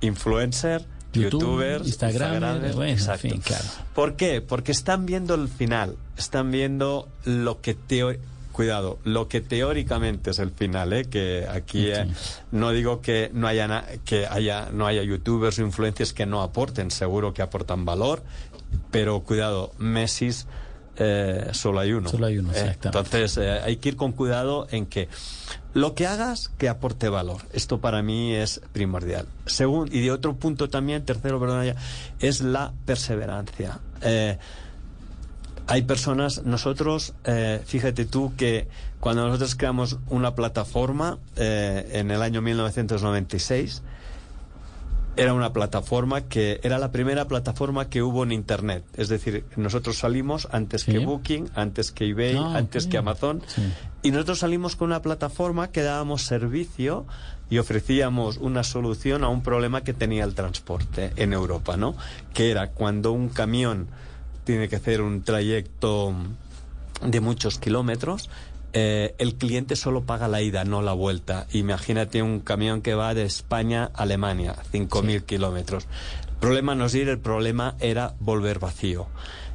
Influencer, 0.00 0.84
YouTube, 1.16 1.40
youtubers, 1.42 1.98
bueno, 2.74 2.82
en 2.84 2.88
exacto. 2.90 3.28
fin, 3.28 3.40
claro. 3.40 3.64
¿Por 3.94 4.16
qué? 4.16 4.40
Porque 4.40 4.72
están 4.72 5.06
viendo 5.06 5.34
el 5.34 5.48
final, 5.48 5.96
están 6.16 6.50
viendo 6.50 7.08
lo 7.24 7.60
que 7.60 7.74
teo- 7.76 8.16
cuidado, 8.52 8.98
lo 9.04 9.28
que 9.28 9.42
teóricamente 9.42 10.30
es 10.30 10.38
el 10.38 10.50
final, 10.50 10.92
¿eh? 10.94 11.04
que 11.04 11.46
aquí 11.46 11.88
eh, 11.88 12.06
no 12.52 12.70
digo 12.70 13.02
que 13.02 13.30
no 13.34 13.46
haya 13.48 13.68
na- 13.68 13.84
que 14.06 14.26
haya 14.26 14.70
no 14.72 14.86
haya 14.86 15.02
youtubers 15.02 15.58
o 15.58 15.62
influencers 15.62 16.14
que 16.14 16.24
no 16.24 16.40
aporten, 16.42 16.90
seguro 16.90 17.34
que 17.34 17.42
aportan 17.42 17.84
valor, 17.84 18.22
pero 18.90 19.20
cuidado, 19.20 19.72
Messi 19.78 20.30
eh, 20.96 21.48
solo 21.52 21.80
hay 21.80 21.92
uno. 21.92 22.08
Solo 22.08 22.26
hay 22.26 22.38
uno, 22.38 22.52
¿eh? 22.52 22.76
Entonces 22.82 23.36
eh, 23.36 23.60
hay 23.62 23.76
que 23.76 23.90
ir 23.90 23.96
con 23.96 24.12
cuidado 24.12 24.66
en 24.70 24.86
que 24.86 25.08
lo 25.74 25.94
que 25.94 26.06
hagas 26.06 26.50
que 26.58 26.68
aporte 26.68 27.08
valor. 27.08 27.42
Esto 27.52 27.80
para 27.80 28.02
mí 28.02 28.34
es 28.34 28.60
primordial. 28.72 29.26
Según, 29.46 29.88
y 29.92 30.00
de 30.00 30.10
otro 30.10 30.34
punto 30.36 30.68
también, 30.68 31.04
tercero, 31.04 31.38
perdona 31.38 31.64
ya, 31.64 31.76
es 32.20 32.40
la 32.40 32.72
perseverancia. 32.86 33.80
Hay 35.68 35.82
personas, 35.82 36.44
nosotros, 36.44 37.14
eh, 37.24 37.60
fíjate 37.66 38.04
tú 38.04 38.34
que 38.36 38.68
cuando 39.00 39.26
nosotros 39.26 39.56
creamos 39.56 39.98
una 40.08 40.36
plataforma 40.36 41.18
en 41.36 42.10
el 42.10 42.22
año 42.22 42.40
1996, 42.40 43.82
era 45.16 45.32
una 45.32 45.52
plataforma 45.52 46.22
que 46.22 46.60
era 46.62 46.78
la 46.78 46.92
primera 46.92 47.26
plataforma 47.26 47.88
que 47.88 48.02
hubo 48.02 48.22
en 48.22 48.32
Internet. 48.32 48.84
Es 48.96 49.08
decir, 49.08 49.44
nosotros 49.56 49.98
salimos 49.98 50.48
antes 50.52 50.82
Sí. 50.82 50.92
que 50.92 50.98
Booking, 50.98 51.50
antes 51.54 51.90
que 51.92 52.08
eBay, 52.08 52.36
Ah, 52.36 52.56
antes 52.56 52.86
que 52.86 52.98
Amazon. 52.98 53.42
Sí. 53.46 53.62
Y 54.02 54.10
nosotros 54.10 54.38
salimos 54.40 54.76
con 54.76 54.88
una 54.88 55.02
plataforma 55.02 55.68
que 55.68 55.82
dábamos 55.82 56.22
servicio 56.22 57.06
y 57.48 57.58
ofrecíamos 57.58 58.36
una 58.38 58.62
solución 58.64 59.24
a 59.24 59.28
un 59.28 59.42
problema 59.42 59.82
que 59.82 59.92
tenía 59.94 60.24
el 60.24 60.34
transporte 60.34 61.12
en 61.16 61.32
Europa, 61.32 61.76
¿no? 61.76 61.94
Que 62.34 62.50
era 62.50 62.70
cuando 62.70 63.12
un 63.12 63.28
camión 63.28 63.86
tiene 64.44 64.68
que 64.68 64.76
hacer 64.76 65.00
un 65.00 65.22
trayecto 65.22 66.14
de 67.02 67.20
muchos 67.20 67.58
kilómetros, 67.58 68.30
eh, 68.78 69.14
el 69.16 69.36
cliente 69.36 69.74
solo 69.74 70.02
paga 70.02 70.28
la 70.28 70.42
ida, 70.42 70.64
no 70.64 70.82
la 70.82 70.92
vuelta. 70.92 71.46
Imagínate 71.52 72.20
un 72.20 72.40
camión 72.40 72.82
que 72.82 72.94
va 72.94 73.14
de 73.14 73.22
España 73.22 73.90
a 73.94 74.02
Alemania, 74.02 74.54
5.000 74.70 75.22
kilómetros. 75.22 75.86
El 76.28 76.34
problema 76.36 76.74
no 76.74 76.84
es 76.84 76.94
ir, 76.94 77.08
el 77.08 77.18
problema 77.18 77.74
era 77.80 78.12
volver 78.20 78.58
vacío. 78.58 79.06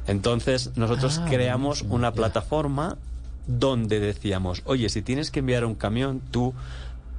Entonces 0.08 0.72
nosotros 0.74 1.20
Ah, 1.22 1.26
creamos 1.30 1.82
una 1.82 2.10
plataforma 2.12 2.98
donde 3.46 4.00
decíamos, 4.00 4.62
oye, 4.64 4.88
si 4.88 5.02
tienes 5.02 5.30
que 5.30 5.38
enviar 5.38 5.66
un 5.66 5.76
camión, 5.76 6.20
tú 6.32 6.52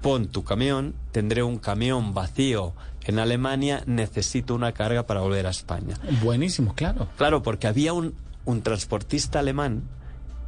pon 0.01 0.27
tu 0.27 0.43
camión, 0.43 0.95
tendré 1.13 1.41
un 1.41 1.57
camión 1.57 2.13
vacío 2.13 2.73
en 3.05 3.17
Alemania, 3.17 3.81
necesito 3.85 4.55
una 4.55 4.73
carga 4.73 5.03
para 5.03 5.21
volver 5.21 5.47
a 5.47 5.51
España. 5.51 5.95
Buenísimo, 6.21 6.73
claro. 6.75 7.07
Claro, 7.15 7.43
porque 7.43 7.67
había 7.67 7.93
un, 7.93 8.13
un 8.43 8.61
transportista 8.61 9.39
alemán 9.39 9.83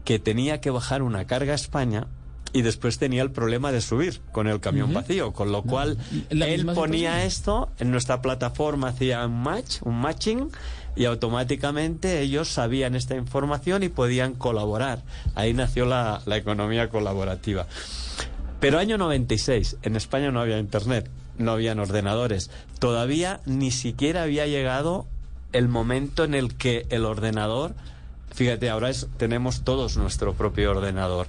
que 0.06 0.20
tenía 0.20 0.62
que 0.62 0.70
bajar 0.70 1.02
una 1.02 1.26
carga 1.26 1.52
a 1.52 1.56
España 1.56 2.08
y 2.54 2.62
después 2.62 2.98
tenía 2.98 3.22
el 3.22 3.32
problema 3.32 3.74
de 3.74 3.82
subir 3.82 4.22
con 4.32 4.48
el 4.48 4.62
camión 4.62 4.94
vacío, 4.94 5.34
con 5.34 5.52
lo 5.52 5.64
cual 5.64 5.98
él 6.30 6.66
ponía 6.74 7.26
esto 7.26 7.70
en 7.80 7.92
nuestra 7.92 8.22
plataforma, 8.22 8.90
hacía 8.90 9.26
un 9.26 9.44
match, 9.44 9.82
un 9.82 10.00
matching 10.00 10.50
y 10.96 11.04
automáticamente 11.04 12.22
ellos 12.22 12.48
sabían 12.48 12.96
esta 12.96 13.16
información 13.18 13.84
y 13.84 13.90
podían 13.90 14.36
colaborar. 14.36 15.04
Ahí 15.34 15.54
nació 15.54 15.86
la, 15.86 16.22
la 16.26 16.38
economía 16.38 16.88
colaborativa. 16.88 17.68
Pero 18.62 18.80
año 18.80 18.98
96, 18.98 19.78
en 19.82 19.98
España 19.98 20.32
no 20.32 20.40
había 20.40 20.58
internet, 20.58 21.10
no 21.38 21.52
habían 21.52 21.80
ordenadores. 21.80 22.52
Todavía 22.80 23.42
ni 23.46 23.72
siquiera 23.72 24.24
había 24.24 24.48
llegado 24.48 25.08
el 25.52 25.68
momento 25.68 26.24
en 26.24 26.36
el 26.36 26.56
que 26.56 26.86
el 26.90 27.06
ordenador, 27.06 27.76
fíjate, 28.36 28.70
ahora 28.70 28.90
es, 28.90 29.08
tenemos 29.18 29.64
todos 29.64 29.98
nuestro 29.98 30.34
propio 30.34 30.72
ordenador. 30.72 31.28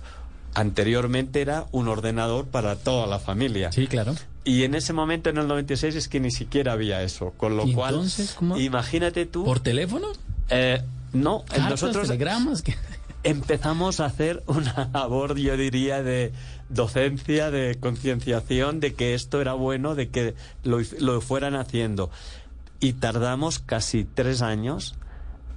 Anteriormente 0.55 1.41
era 1.43 1.67
un 1.73 1.89
ordenador 1.89 2.47
para 2.47 2.77
toda 2.77 3.07
la 3.07 3.19
familia. 3.19 3.73
Sí, 3.73 3.87
claro. 3.87 4.15
Y 4.45 4.63
en 4.63 4.75
ese 4.75 4.93
momento, 4.93 5.29
en 5.29 5.39
el 5.39 5.49
96, 5.49 5.95
es 5.97 6.09
que 6.09 6.19
ni 6.21 6.31
siquiera 6.31 6.73
había 6.73 7.03
eso. 7.03 7.33
Con 7.37 7.57
lo 7.57 7.67
¿Y 7.67 7.75
cual, 7.75 7.95
entonces 7.95 8.35
cómo? 8.39 8.59
imagínate 8.59 9.27
tú. 9.27 9.45
¿Por 9.45 9.61
teléfono? 9.61 10.09
eh, 10.49 10.81
no, 11.13 11.45
Cartas, 11.47 11.71
nosotros 11.71 12.07
telegramas. 12.09 12.63
que- 12.63 12.75
empezamos 13.23 14.01
a 14.01 14.07
hacer 14.07 14.43
una 14.47 14.89
labor, 14.95 15.37
yo 15.37 15.57
diría, 15.57 16.03
de 16.03 16.33
docencia, 16.69 17.51
de 17.51 17.77
concienciación 17.81 18.81
de 18.81 18.95
que 18.95 19.15
esto 19.15 19.41
era 19.41 19.53
bueno, 19.53 19.95
de 19.95 20.09
que 20.11 20.35
lo, 20.63 20.79
lo 21.01 21.21
fueran 21.21 21.55
haciendo. 21.57 22.11
Y 22.81 22.95
tardamos 22.95 23.59
casi 23.59 24.05
tres 24.05 24.43
años 24.43 24.95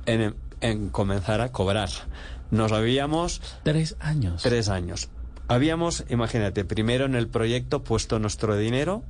en, 0.08 0.36
en 0.62 0.90
comenzar 0.90 1.42
a 1.42 1.52
cobrar. 1.52 1.90
Nos 2.52 2.72
habíamos 2.72 3.42
Tres 3.64 3.96
años. 4.00 4.42
Tres 4.44 4.70
años. 4.70 5.10
Habíamos, 5.48 6.04
imagínate, 6.10 6.64
primero 6.66 7.06
en 7.06 7.16
el 7.16 7.28
proyecto 7.28 7.84
puesto 7.84 8.20
nuestro 8.20 8.56
dinero. 8.58 9.04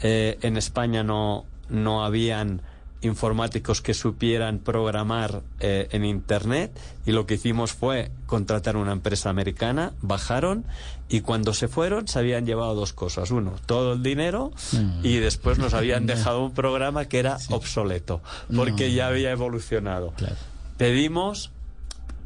Eh, 0.00 0.38
en 0.42 0.56
España 0.56 1.02
no, 1.02 1.44
no 1.68 2.04
habían 2.04 2.62
informáticos 3.02 3.80
que 3.80 3.94
supieran 3.94 4.58
programar 4.58 5.40
eh, 5.58 5.88
en 5.92 6.04
Internet 6.04 6.78
y 7.06 7.12
lo 7.12 7.24
que 7.26 7.34
hicimos 7.34 7.72
fue 7.72 8.10
contratar 8.26 8.76
una 8.76 8.92
empresa 8.92 9.30
americana, 9.30 9.94
bajaron 10.02 10.64
y 11.08 11.22
cuando 11.22 11.54
se 11.54 11.66
fueron 11.66 12.06
se 12.08 12.18
habían 12.18 12.44
llevado 12.44 12.74
dos 12.74 12.92
cosas. 12.92 13.30
Uno, 13.30 13.54
todo 13.66 13.94
el 13.94 14.02
dinero 14.02 14.52
Mm. 14.72 15.00
y 15.04 15.16
después 15.16 15.58
nos 15.58 15.72
habían 15.74 16.04
dejado 16.06 16.44
un 16.44 16.52
programa 16.52 17.06
que 17.06 17.18
era 17.20 17.38
obsoleto 17.48 18.20
porque 18.54 18.88
No. 18.90 18.94
ya 18.94 19.06
había 19.08 19.30
evolucionado. 19.30 20.12
Claro. 20.16 20.36
Pedimos 20.80 21.52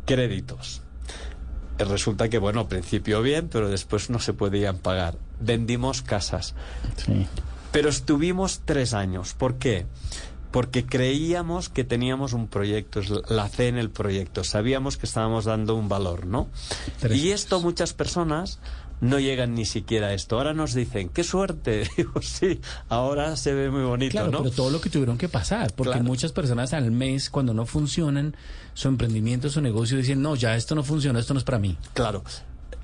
créditos. 0.06 0.80
Eh, 1.76 1.84
Resulta 1.84 2.28
que, 2.28 2.38
bueno, 2.38 2.60
al 2.60 2.68
principio 2.68 3.20
bien, 3.20 3.48
pero 3.48 3.68
después 3.68 4.10
no 4.10 4.20
se 4.20 4.32
podían 4.32 4.78
pagar. 4.78 5.16
Vendimos 5.40 6.02
casas. 6.02 6.54
Sí. 7.04 7.26
Pero 7.72 7.88
estuvimos 7.88 8.60
tres 8.64 8.94
años. 8.94 9.34
¿Por 9.34 9.56
qué? 9.56 9.86
Porque 10.52 10.86
creíamos 10.86 11.68
que 11.68 11.82
teníamos 11.82 12.32
un 12.32 12.46
proyecto, 12.46 13.00
la 13.28 13.48
fe 13.48 13.66
en 13.66 13.76
el 13.76 13.90
proyecto. 13.90 14.44
Sabíamos 14.44 14.98
que 14.98 15.06
estábamos 15.06 15.46
dando 15.46 15.74
un 15.74 15.88
valor, 15.88 16.24
¿no? 16.24 16.46
Tres 17.00 17.18
Y 17.18 17.32
esto 17.32 17.60
muchas 17.60 17.92
personas 17.92 18.60
no 19.00 19.18
llegan 19.18 19.54
ni 19.54 19.64
siquiera 19.66 20.08
a 20.08 20.14
esto. 20.14 20.36
Ahora 20.38 20.54
nos 20.54 20.72
dicen, 20.74 21.08
qué 21.08 21.24
suerte. 21.24 21.88
Digo, 21.96 22.22
sí, 22.22 22.60
ahora 22.88 23.36
se 23.36 23.52
ve 23.54 23.70
muy 23.70 23.82
bonito, 23.82 24.12
Claro, 24.12 24.30
¿no? 24.30 24.38
pero 24.38 24.50
todo 24.50 24.70
lo 24.70 24.80
que 24.80 24.90
tuvieron 24.90 25.18
que 25.18 25.28
pasar, 25.28 25.72
porque 25.74 25.92
Claro. 25.92 26.04
muchas 26.04 26.32
personas 26.32 26.72
al 26.72 26.90
mes, 26.90 27.28
cuando 27.30 27.52
no 27.54 27.66
funcionan 27.66 28.36
su 28.74 28.88
emprendimiento, 28.88 29.50
su 29.50 29.60
negocio, 29.60 29.96
dicen, 29.96 30.22
no, 30.22 30.36
ya 30.36 30.56
esto 30.56 30.74
no 30.74 30.82
funciona, 30.82 31.18
esto 31.20 31.34
no 31.34 31.38
es 31.38 31.44
para 31.44 31.58
mí. 31.58 31.76
Claro. 31.92 32.22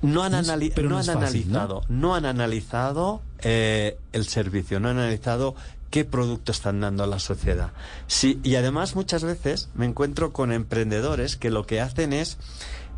No 0.01 0.23
han, 0.23 0.33
anali- 0.33 0.71
pero 0.73 0.89
no 0.89 0.95
no 0.95 0.99
han 0.99 1.05
fácil, 1.05 1.19
analizado, 1.43 1.83
¿no? 1.87 2.15
han 2.15 2.25
analizado 2.25 3.21
eh, 3.39 3.97
el 4.13 4.25
servicio, 4.25 4.79
no 4.79 4.89
han 4.89 4.97
analizado 4.97 5.53
qué 5.91 6.05
producto 6.05 6.51
están 6.53 6.79
dando 6.79 7.03
a 7.03 7.07
la 7.07 7.19
sociedad. 7.19 7.71
Sí, 8.07 8.39
y 8.43 8.55
además 8.55 8.95
muchas 8.95 9.23
veces 9.23 9.69
me 9.75 9.85
encuentro 9.85 10.31
con 10.33 10.53
emprendedores 10.53 11.35
que 11.35 11.51
lo 11.51 11.65
que 11.67 11.81
hacen 11.81 12.13
es 12.13 12.37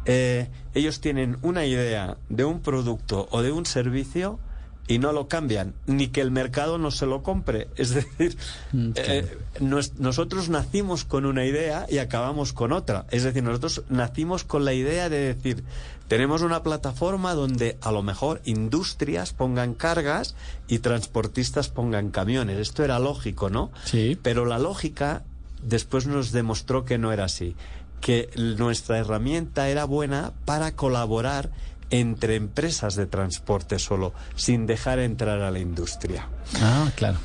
eh, 0.05 0.49
ellos 0.73 0.99
tienen 1.01 1.37
una 1.41 1.65
idea 1.65 2.17
de 2.29 2.45
un 2.45 2.61
producto 2.61 3.27
o 3.31 3.41
de 3.41 3.51
un 3.51 3.65
servicio 3.65 4.39
y 4.85 4.99
no 4.99 5.13
lo 5.13 5.29
cambian, 5.29 5.73
ni 5.85 6.07
que 6.09 6.19
el 6.19 6.29
mercado 6.29 6.77
no 6.77 6.91
se 6.91 7.05
lo 7.05 7.23
compre. 7.23 7.69
Es 7.77 7.91
decir, 7.93 8.35
Mm, 8.73 8.91
eh, 8.95 9.37
nos- 9.61 9.93
nosotros 9.99 10.49
nacimos 10.49 11.05
con 11.05 11.25
una 11.25 11.45
idea 11.45 11.85
y 11.89 11.99
acabamos 11.99 12.51
con 12.51 12.73
otra. 12.73 13.05
Es 13.11 13.23
decir, 13.23 13.43
nosotros 13.43 13.83
nacimos 13.89 14.43
con 14.43 14.65
la 14.65 14.73
idea 14.73 15.07
de 15.07 15.33
decir, 15.33 15.63
tenemos 16.09 16.41
una 16.41 16.63
plataforma 16.63 17.33
donde 17.33 17.77
a 17.81 17.93
lo 17.93 18.03
mejor 18.03 18.41
industrias 18.43 19.31
pongan 19.31 19.73
cargas 19.73 20.35
y 20.67 20.79
transportistas 20.79 21.69
pongan 21.69 22.11
camiones. 22.11 22.57
Esto 22.59 22.83
era 22.83 22.99
lógico, 22.99 23.49
¿no? 23.49 23.71
Sí. 23.85 24.17
Pero 24.21 24.45
la 24.45 24.59
lógica 24.59 25.23
después 25.61 26.07
nos 26.07 26.33
demostró 26.33 26.83
que 26.83 26.97
no 26.97 27.13
era 27.13 27.23
así, 27.23 27.55
que 28.03 28.29
nuestra 28.57 28.97
herramienta 28.97 29.69
era 29.69 29.85
buena 29.85 30.33
para 30.43 30.75
colaborar 30.75 31.51
entre 31.89 32.35
empresas 32.35 32.95
de 32.95 33.05
transporte 33.05 33.79
solo, 33.79 34.13
sin 34.35 34.65
dejar 34.65 34.99
entrar 34.99 35.39
a 35.41 35.51
la 35.51 35.59
industria. 35.59 36.27
Ah, 36.61 36.91
claro. 36.97 37.17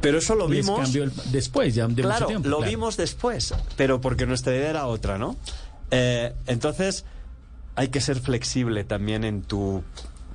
Pero 0.00 0.18
eso 0.18 0.34
lo 0.34 0.48
Les 0.48 0.64
vimos. 0.66 0.80
cambió 0.80 1.04
el- 1.04 1.12
después, 1.30 1.72
ya 1.74 1.84
de 1.84 1.90
mucho 1.90 2.02
claro, 2.02 2.26
tiempo. 2.26 2.48
lo 2.48 2.56
claro. 2.58 2.70
vimos 2.70 2.96
después, 2.96 3.54
pero 3.76 4.00
porque 4.00 4.26
nuestra 4.26 4.54
idea 4.56 4.70
era 4.70 4.86
otra, 4.86 5.18
¿no? 5.18 5.36
Eh, 5.92 6.32
entonces, 6.48 7.04
hay 7.76 7.88
que 7.88 8.00
ser 8.00 8.18
flexible 8.18 8.82
también 8.82 9.22
en 9.22 9.42
tu 9.42 9.84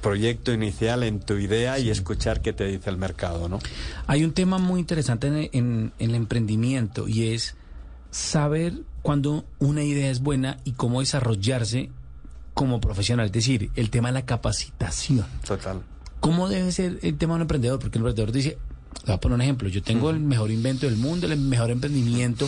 proyecto 0.02 0.54
inicial, 0.54 1.04
en 1.04 1.20
tu 1.20 1.34
idea 1.36 1.78
y 1.78 1.90
escuchar 1.90 2.42
qué 2.42 2.54
te 2.54 2.66
dice 2.68 2.90
el 2.90 2.98
mercado, 2.98 3.50
¿no? 3.50 3.60
Hay 4.08 4.24
un 4.24 4.32
tema 4.34 4.60
muy 4.60 4.80
interesante 4.80 5.28
en, 5.28 5.36
en- 5.36 5.50
en 6.00 6.10
el 6.10 6.16
emprendimiento 6.16 7.08
y 7.10 7.34
es 7.34 7.56
saber 8.12 8.74
cuando 9.04 9.46
una 9.60 9.84
idea 9.84 10.10
es 10.10 10.22
buena 10.22 10.58
y 10.64 10.72
cómo 10.72 11.02
desarrollarse 11.02 11.92
como 12.56 12.82
profesional. 12.82 13.28
Es 13.28 13.32
decir, 13.34 13.70
el 13.76 13.92
tema 13.92 14.08
de 14.08 14.14
la 14.14 14.26
capacitación. 14.26 15.26
Total. 15.46 15.84
¿Cómo 16.20 16.50
debe 16.50 16.72
ser 16.72 17.00
el 17.04 17.18
tema 17.18 17.34
de 17.34 17.36
un 17.36 17.42
emprendedor? 17.42 17.80
Porque 17.80 17.98
el 17.98 18.02
emprendedor 18.02 18.32
dice, 18.32 18.58
le 19.02 19.08
voy 19.08 19.16
a 19.16 19.20
poner 19.20 19.36
un 19.36 19.42
ejemplo, 19.42 19.68
yo 19.70 19.84
tengo 19.84 20.10
el 20.10 20.20
mejor 20.20 20.52
invento 20.52 20.86
del 20.86 20.96
mundo, 20.96 21.28
el 21.28 21.38
mejor 21.38 21.70
emprendimiento, 21.70 22.48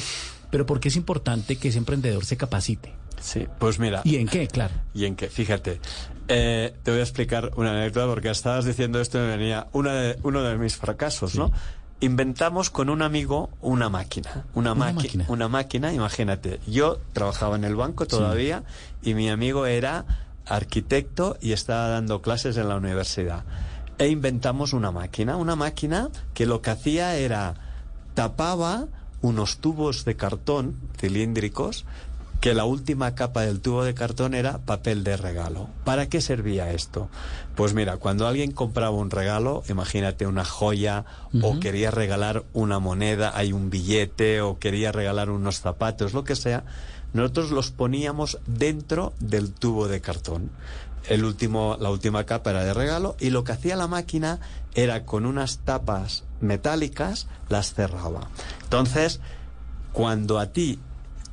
pero 0.50 0.65
¿por 0.65 0.79
qué 0.79 0.88
es 0.88 0.95
importante 0.95 1.57
que 1.57 1.67
ese 1.67 1.77
emprendedor 1.77 2.24
se 2.24 2.38
capacite? 2.38 2.93
Sí, 3.19 3.47
pues 3.59 3.79
mira. 3.79 4.01
¿Y 4.05 4.15
en 4.17 4.27
qué? 4.27 4.47
Claro. 4.47 4.74
¿Y 4.93 5.05
en 5.05 5.15
qué? 5.15 5.29
Fíjate, 5.29 5.81
eh, 6.27 6.74
te 6.83 6.91
voy 6.91 7.01
a 7.01 7.03
explicar 7.03 7.51
una 7.57 7.71
anécdota 7.71 8.07
porque 8.07 8.29
estabas 8.29 8.65
diciendo 8.65 9.01
esto 9.01 9.17
y 9.17 9.21
me 9.21 9.38
venía 9.38 9.67
una 9.74 9.93
de, 9.93 10.19
uno 10.24 10.41
de 10.43 10.57
mis 10.57 10.77
fracasos, 10.77 11.35
¿no? 11.35 11.51
Inventamos 12.02 12.70
con 12.70 12.90
un 12.90 13.02
amigo 13.02 13.50
una 13.62 13.90
máquina, 13.90 14.46
una, 14.54 14.75
máquina. 14.75 15.25
una 15.30 15.48
máquina, 15.48 15.94
imagínate. 15.94 16.60
Yo 16.68 17.00
trabajaba 17.14 17.56
en 17.56 17.64
el 17.64 17.75
banco 17.75 18.06
todavía 18.06 18.64
y 19.02 19.14
mi 19.14 19.30
amigo 19.30 19.66
era 19.66 20.06
arquitecto 20.46 21.38
y 21.42 21.54
estaba 21.54 21.88
dando 21.88 22.22
clases 22.22 22.58
en 22.58 22.68
la 22.68 22.75
universidad. 22.75 23.44
E 23.98 24.10
inventamos 24.10 24.74
una 24.74 24.92
máquina, 24.92 25.38
una 25.38 25.56
máquina 25.56 26.10
que 26.34 26.46
lo 26.46 26.62
que 26.62 26.72
hacía 26.72 27.16
era 27.16 27.56
tapaba 28.14 28.88
unos 29.22 29.58
tubos 29.58 30.06
de 30.06 30.16
cartón 30.16 30.78
cilíndricos 30.98 31.86
que 32.46 32.54
la 32.54 32.66
última 32.66 33.16
capa 33.16 33.42
del 33.42 33.60
tubo 33.60 33.84
de 33.84 33.96
cartón 33.96 34.36
era 34.36 34.60
papel 34.60 35.04
de 35.04 35.18
regalo. 35.18 35.68
¿Para 35.84 36.10
qué 36.10 36.22
servía 36.22 36.72
esto? 36.74 37.10
Pues 37.56 37.74
mira, 37.74 37.98
cuando 37.98 38.28
alguien 38.28 38.52
compraba 38.52 38.92
un 38.92 39.10
regalo, 39.10 39.64
imagínate 39.68 40.28
una 40.28 40.46
joya 40.46 41.06
o 41.42 41.60
quería 41.60 41.90
regalar 41.90 42.44
una 42.54 42.78
moneda, 42.78 43.32
hay 43.34 43.52
un 43.52 43.72
billete 43.72 44.42
o 44.42 44.60
quería 44.60 44.92
regalar 44.92 45.32
unos 45.32 45.60
zapatos, 45.60 46.14
lo 46.14 46.24
que 46.24 46.36
sea, 46.36 46.66
nosotros 47.14 47.50
los 47.50 47.72
poníamos 47.72 48.38
dentro 48.46 49.14
del 49.20 49.52
tubo 49.52 49.88
de 49.88 50.02
cartón. 50.02 50.52
El 51.10 51.25
último, 51.25 51.78
la 51.80 51.90
última 51.90 52.25
capa 52.25 52.52
era 52.52 52.64
de 52.64 52.75
regalo 52.75 53.16
y 53.20 53.32
lo 53.32 53.44
que 53.44 53.54
hacía 53.54 53.75
la 53.75 53.88
máquina 53.88 54.40
era 54.75 55.04
con 55.04 55.25
unas 55.25 55.58
tapas 55.66 56.25
metálicas 56.42 57.25
las 57.50 57.74
cerraba. 57.74 58.30
Entonces, 58.62 59.20
cuando 59.94 60.38
a 60.38 60.52
ti 60.52 60.78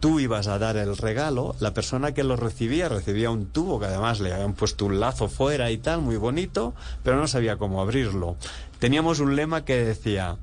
tú 0.02 0.18
ibas 0.18 0.49
a 0.49 0.59
dar 0.59 0.76
el 0.76 0.97
regalo, 0.97 1.54
la 1.61 1.75
persona 1.75 2.12
que 2.12 2.25
lo 2.25 2.35
recibía 2.35 2.88
recibía 2.88 3.30
un 3.30 3.47
tubo 3.47 3.78
que 3.78 3.87
además 3.87 4.18
le 4.18 4.32
habían 4.32 4.54
puesto 4.54 4.87
un 4.87 4.99
lazo 4.99 5.28
fuera 5.28 5.71
y 5.71 5.78
tal, 5.78 6.00
muy 6.00 6.16
bonito, 6.16 6.75
pero 7.04 7.18
no 7.18 7.28
sabía 7.28 7.56
cómo 7.56 7.80
abrirlo. 7.80 8.37
Teníamos 8.80 9.21
un 9.21 9.37
lema 9.37 9.64
que 9.64 9.76
decía, 9.85 10.38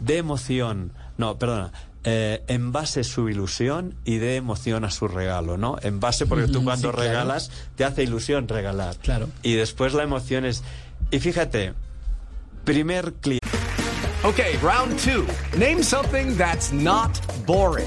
de 0.00 0.16
emoción, 0.16 0.90
no, 1.18 1.38
perdona, 1.38 1.70
eh, 2.02 2.42
en 2.48 2.72
base 2.72 3.04
su 3.04 3.28
ilusión 3.28 3.94
y 4.04 4.16
de 4.16 4.34
emoción 4.34 4.84
a 4.84 4.90
su 4.90 5.06
regalo, 5.06 5.56
¿no? 5.56 5.76
En 5.82 6.00
base 6.00 6.26
porque 6.26 6.48
tú 6.48 6.64
cuando 6.64 6.88
sí, 6.88 6.94
claro. 6.96 7.08
regalas 7.08 7.52
te 7.76 7.84
hace 7.84 8.02
ilusión 8.02 8.48
regalar. 8.48 8.96
Claro. 8.96 9.28
Y 9.44 9.54
después 9.54 9.94
la 9.94 10.02
emoción 10.02 10.44
es... 10.44 10.64
Y 11.12 11.20
fíjate, 11.20 11.74
primer 12.64 13.12
cliente... 13.12 13.46
Okay, 14.24 14.56
round 14.56 14.98
two. 14.98 15.24
Name 15.56 15.84
something 15.84 16.36
that's 16.36 16.72
not 16.72 17.20
boring. 17.46 17.86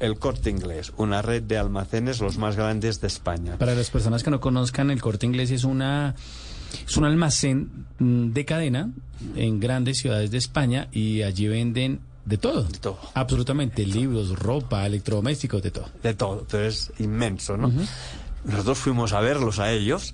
el 0.00 0.18
corte 0.18 0.50
inglés, 0.50 0.92
una 0.96 1.22
red 1.22 1.42
de 1.42 1.58
almacenes 1.58 2.20
los 2.20 2.38
más 2.38 2.56
grandes 2.56 3.00
de 3.00 3.06
España. 3.06 3.56
Para 3.58 3.74
las 3.74 3.90
personas 3.90 4.22
que 4.22 4.30
no 4.30 4.40
conozcan, 4.40 4.90
el 4.90 5.00
Corte 5.00 5.26
Inglés 5.26 5.50
es 5.50 5.64
una 5.64 6.14
es 6.86 6.96
un 6.96 7.04
almacén 7.04 7.86
mm, 7.98 8.32
de 8.32 8.44
cadena 8.44 8.90
en 9.34 9.60
grandes 9.60 9.98
ciudades 9.98 10.30
de 10.30 10.38
España 10.38 10.88
y 10.92 11.22
allí 11.22 11.48
venden 11.48 12.00
de 12.24 12.38
todo. 12.38 12.64
De 12.64 12.78
todo. 12.78 12.98
Absolutamente, 13.14 13.86
libros, 13.86 14.36
ropa, 14.38 14.84
electrodomésticos, 14.84 15.62
de 15.62 15.70
todo. 15.70 15.88
de 16.02 16.14
todo, 16.14 16.46
pero 16.50 16.66
es 16.66 16.92
inmenso, 16.98 17.56
¿no? 17.56 17.72
Nosotros 18.44 18.78
fuimos 18.78 19.12
a 19.12 19.20
verlos 19.20 19.58
a 19.58 19.72
ellos 19.72 20.12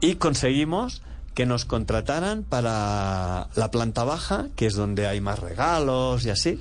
y 0.00 0.16
conseguimos 0.16 1.02
que 1.36 1.44
nos 1.44 1.66
contrataran 1.66 2.44
para 2.44 3.48
la 3.54 3.70
planta 3.70 4.04
baja, 4.04 4.46
que 4.56 4.64
es 4.64 4.74
donde 4.74 5.06
hay 5.06 5.20
más 5.20 5.38
regalos 5.38 6.24
y 6.24 6.30
así, 6.30 6.58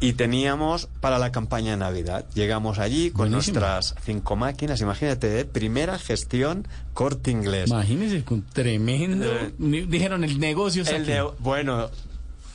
y 0.00 0.14
teníamos 0.14 0.88
para 1.00 1.20
la 1.20 1.30
campaña 1.30 1.70
de 1.70 1.76
Navidad. 1.76 2.26
Llegamos 2.34 2.80
allí 2.80 3.10
con 3.12 3.30
Buenísimo. 3.30 3.60
nuestras 3.60 3.94
cinco 4.04 4.34
máquinas, 4.34 4.80
imagínate, 4.80 5.38
¿eh? 5.40 5.44
primera 5.44 5.96
gestión 6.00 6.66
corte 6.92 7.30
inglés. 7.30 7.70
Imagínense, 7.70 8.24
con 8.24 8.42
tremendo. 8.42 9.26
Eh, 9.32 9.86
dijeron 9.88 10.24
el 10.24 10.40
negocio 10.40 10.82
El 10.84 11.06
de- 11.06 11.22
bueno, 11.38 11.88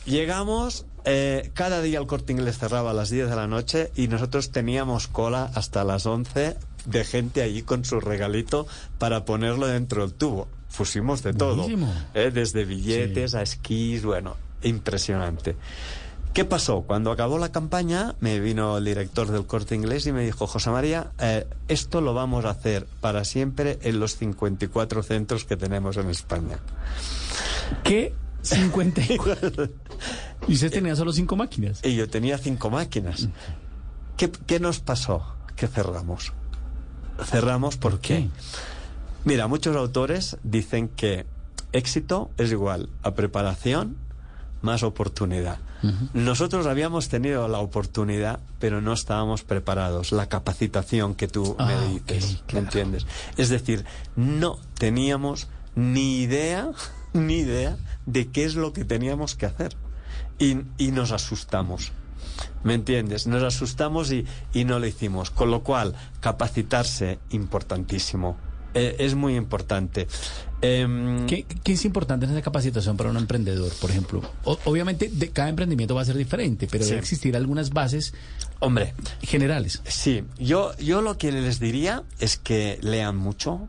llegamos, 0.06 0.86
eh, 1.06 1.52
cada 1.54 1.82
día 1.82 2.00
el 2.00 2.06
corte 2.08 2.34
inglés 2.34 2.58
cerraba 2.58 2.92
a 2.92 2.94
las 2.94 3.10
10 3.10 3.30
de 3.30 3.36
la 3.38 3.48
noche 3.48 3.92
y 3.96 4.10
nosotros 4.10 4.52
teníamos 4.52 5.08
cola 5.08 5.50
hasta 5.56 5.84
las 5.84 6.06
11 6.06 6.58
de 6.86 7.04
gente 7.06 7.42
allí 7.44 7.62
con 7.62 7.86
su 7.86 8.02
regalito 8.02 8.68
para 8.98 9.24
ponerlo 9.24 9.68
dentro 9.68 10.02
del 10.06 10.14
tubo. 10.16 10.48
Fusimos 10.72 11.22
de 11.22 11.34
todo, 11.34 11.68
eh, 12.14 12.32
desde 12.34 12.64
billetes 12.66 13.32
Sí. 13.32 13.38
a 13.38 13.42
esquís, 13.42 14.04
bueno, 14.06 14.38
impresionante. 14.64 15.58
¿Qué 16.34 16.46
pasó? 16.46 16.84
Cuando 16.84 17.12
acabó 17.12 17.38
la 17.38 17.52
campaña, 17.52 18.16
me 18.22 18.40
vino 18.40 18.78
el 18.78 18.86
director 18.86 19.30
del 19.30 19.46
corte 19.46 19.76
inglés 19.76 20.08
y 20.08 20.14
me 20.14 20.24
dijo, 20.24 20.48
José 20.48 20.70
María, 20.70 21.12
eh, 21.20 21.46
esto 21.68 22.00
lo 22.00 22.14
vamos 22.14 22.46
a 22.46 22.52
hacer 22.52 22.88
para 23.02 23.26
siempre 23.26 23.80
en 23.82 24.00
los 24.00 24.16
54 24.16 25.04
centros 25.04 25.44
que 25.44 25.58
tenemos 25.58 25.98
en 25.98 26.10
España. 26.10 26.58
¿Qué? 27.84 28.14
54. 28.44 29.70
y 30.48 30.54
usted 30.54 30.72
tenía 30.72 30.96
solo 30.96 31.12
cinco 31.12 31.36
máquinas. 31.36 31.82
Y 31.84 31.96
yo 31.98 32.10
tenía 32.10 32.38
cinco 32.38 32.70
máquinas. 32.70 33.28
¿Qué, 34.16 34.32
qué 34.32 34.62
nos 34.62 34.80
pasó? 34.80 35.36
Que 35.58 35.68
cerramos. 35.68 36.32
Cerramos 37.26 37.76
porque, 37.76 38.08
qué? 38.08 38.30
Mira, 39.26 39.48
muchos 39.48 39.76
autores 39.76 40.38
dicen 40.44 40.88
que 40.90 41.26
éxito 41.72 42.30
es 42.38 42.52
igual 42.52 42.90
a 43.04 43.12
preparación 43.14 43.98
más 44.62 44.84
oportunidad. 44.84 45.60
Nosotros 46.14 46.68
habíamos 46.68 47.10
tenido 47.10 47.48
la 47.48 47.58
oportunidad, 47.58 48.40
pero 48.60 48.82
no 48.82 48.94
estábamos 48.94 49.44
preparados. 49.44 50.12
La 50.12 50.28
capacitación 50.30 51.16
que 51.16 51.28
tú 51.28 51.56
Ah, 51.58 51.66
me 51.66 51.76
ok, 51.96 52.08
dices, 52.08 52.34
¿me 52.34 52.46
claro. 52.46 52.66
entiendes? 52.66 53.08
Es 53.38 53.50
decir, 53.50 53.84
no 54.16 54.60
teníamos 54.78 55.48
ni 55.74 56.22
idea, 56.22 56.70
ni 57.14 57.38
idea 57.40 57.78
de 58.06 58.28
qué 58.28 58.44
es 58.46 58.54
lo 58.54 58.74
que 58.74 58.86
teníamos 58.86 59.34
que 59.36 59.48
hacer. 59.48 59.76
Y, 60.38 60.60
y 60.78 60.92
nos 60.92 61.12
asustamos. 61.12 61.92
¿Me 62.64 62.76
entiendes? 62.76 63.26
Nos 63.26 63.42
asustamos 63.42 64.12
y, 64.12 64.28
y 64.54 64.66
no 64.66 64.78
lo 64.78 64.86
hicimos. 64.86 65.32
Con 65.32 65.50
lo 65.50 65.64
cual, 65.64 65.96
capacitarse, 66.20 67.18
importantísimo. 67.32 68.38
Eh, 68.74 68.96
es 69.00 69.16
muy 69.16 69.36
importante. 69.36 70.08
Em, 70.62 71.26
¿Qué, 71.26 71.46
qué 71.64 71.74
es 71.74 71.84
importante 71.86 72.26
en 72.26 72.32
esa 72.32 72.42
capacitación 72.42 72.96
para 72.96 73.10
un 73.10 73.18
emprendedor, 73.18 73.72
por 73.82 73.90
ejemplo? 73.90 74.22
O- 74.44 74.60
obviamente, 74.66 75.10
de, 75.12 75.30
cada 75.30 75.50
emprendimiento 75.50 75.96
va 75.96 76.04
a 76.04 76.06
ser 76.06 76.16
diferente, 76.16 76.68
pero 76.72 76.84
Sí. 76.84 76.92
debe 76.92 77.02
existir 77.02 77.36
algunas 77.36 77.72
bases 77.72 78.14
Hombre, 78.60 78.94
generales. 79.24 79.82
Sí, 79.86 80.24
yo, 80.38 80.72
yo 80.78 81.02
lo 81.02 81.18
que 81.18 81.32
les 81.32 81.60
diría 81.60 82.04
es 82.20 82.38
que 82.38 82.78
lean 82.84 83.18
mucho, 83.18 83.68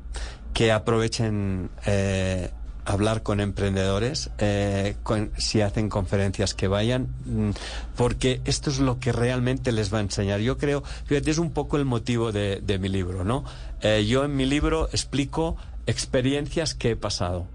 que 0.53 0.71
aprovechen 0.71 1.71
eh, 1.87 2.51
hablar 2.85 3.23
con 3.23 3.40
emprendedores, 3.40 4.31
eh, 4.38 4.97
con- 5.03 5.31
si 5.38 5.61
hacen 5.61 5.88
conferencias 5.88 6.55
que 6.55 6.68
vayan, 6.68 7.09
mm, 7.27 7.51
porque 7.97 8.40
esto 8.45 8.71
es 8.71 8.79
lo 8.79 8.99
que 8.99 9.12
realmente 9.12 9.71
les 9.73 9.92
va 9.92 9.99
a 9.99 10.01
enseñar. 10.03 10.40
Yo 10.40 10.59
creo, 10.59 10.83
fíjate, 11.07 11.31
es 11.31 11.38
un 11.38 11.51
poco 11.53 11.77
el 11.77 11.85
motivo 11.85 12.33
de, 12.33 12.61
de 12.62 12.79
mi 12.79 12.88
libro, 12.88 13.25
¿no? 13.25 13.45
Eh, 13.83 14.05
yo 14.07 14.25
en 14.25 14.35
mi 14.37 14.47
libro 14.47 14.88
explico 14.92 15.57
experiencias 15.87 16.75
que 16.75 16.90
he 16.90 16.97
pasado. 16.97 17.47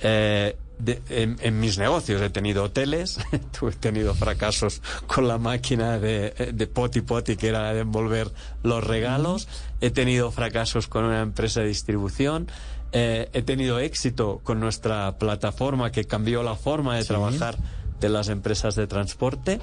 Eh, 0.00 0.56
de- 0.78 1.00
en, 1.08 1.36
en 1.40 1.60
mis 1.60 1.78
negocios 1.78 2.20
he 2.20 2.30
tenido 2.30 2.64
hoteles, 2.64 3.18
he 3.32 3.70
tenido 3.76 4.12
fracasos 4.14 4.82
con 5.06 5.28
la 5.28 5.38
máquina 5.38 5.98
de, 6.00 6.30
de 6.52 6.66
poti 6.66 7.00
poti 7.00 7.36
que 7.36 7.48
era 7.48 7.72
de 7.72 7.80
envolver 7.80 8.30
los 8.64 8.82
regalos, 8.84 9.46
he 9.80 9.90
tenido 9.90 10.30
fracasos 10.32 10.88
con 10.88 11.04
una 11.04 11.20
empresa 11.22 11.60
de 11.60 11.68
distribución, 11.68 12.48
eh, 12.96 13.28
he 13.32 13.42
tenido 13.42 13.80
éxito 13.80 14.40
con 14.44 14.60
nuestra 14.60 15.18
plataforma 15.18 15.90
que 15.90 16.04
cambió 16.04 16.44
la 16.44 16.54
forma 16.54 16.96
de 16.96 17.04
trabajar 17.04 17.56
de 17.98 18.08
las 18.08 18.28
empresas 18.28 18.76
de 18.76 18.86
transporte 18.86 19.60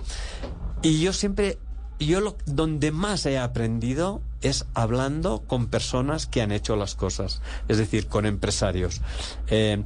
y 0.82 1.00
yo 1.00 1.14
siempre 1.14 1.58
yo 1.98 2.20
lo, 2.20 2.36
donde 2.46 2.92
más 2.92 3.26
he 3.26 3.40
aprendido 3.40 4.22
es 4.42 4.66
hablando 4.74 5.44
con 5.48 5.68
personas 5.68 6.26
que 6.28 6.42
han 6.42 6.52
hecho 6.52 6.76
las 6.76 6.96
cosas, 6.96 7.42
es 7.70 7.78
decir, 7.78 8.08
con 8.08 8.26
empresarios. 8.26 9.02
Eh, 9.48 9.84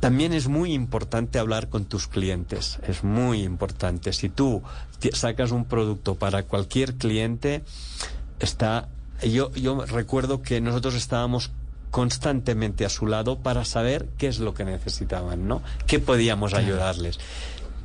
también 0.00 0.32
es 0.32 0.48
muy 0.48 0.72
importante 0.72 1.38
hablar 1.38 1.68
con 1.68 1.84
tus 1.84 2.08
clientes, 2.08 2.78
es 2.86 3.04
muy 3.04 3.42
importante. 3.42 4.12
Si 4.12 4.28
tú 4.28 4.62
sacas 5.12 5.50
un 5.50 5.64
producto 5.64 6.16
para 6.16 6.42
cualquier 6.42 6.94
cliente, 6.94 7.62
está. 8.40 8.88
Yo, 9.22 9.52
yo 9.52 9.86
recuerdo 9.86 10.42
que 10.42 10.60
nosotros 10.60 10.94
estábamos 10.94 11.52
constantemente 11.94 12.84
a 12.84 12.88
su 12.88 13.06
lado 13.06 13.38
para 13.38 13.64
saber 13.64 14.08
qué 14.18 14.26
es 14.26 14.40
lo 14.40 14.52
que 14.52 14.64
necesitaban, 14.64 15.46
¿no? 15.46 15.62
¿Qué 15.86 16.00
podíamos 16.00 16.52
ayudarles? 16.52 17.20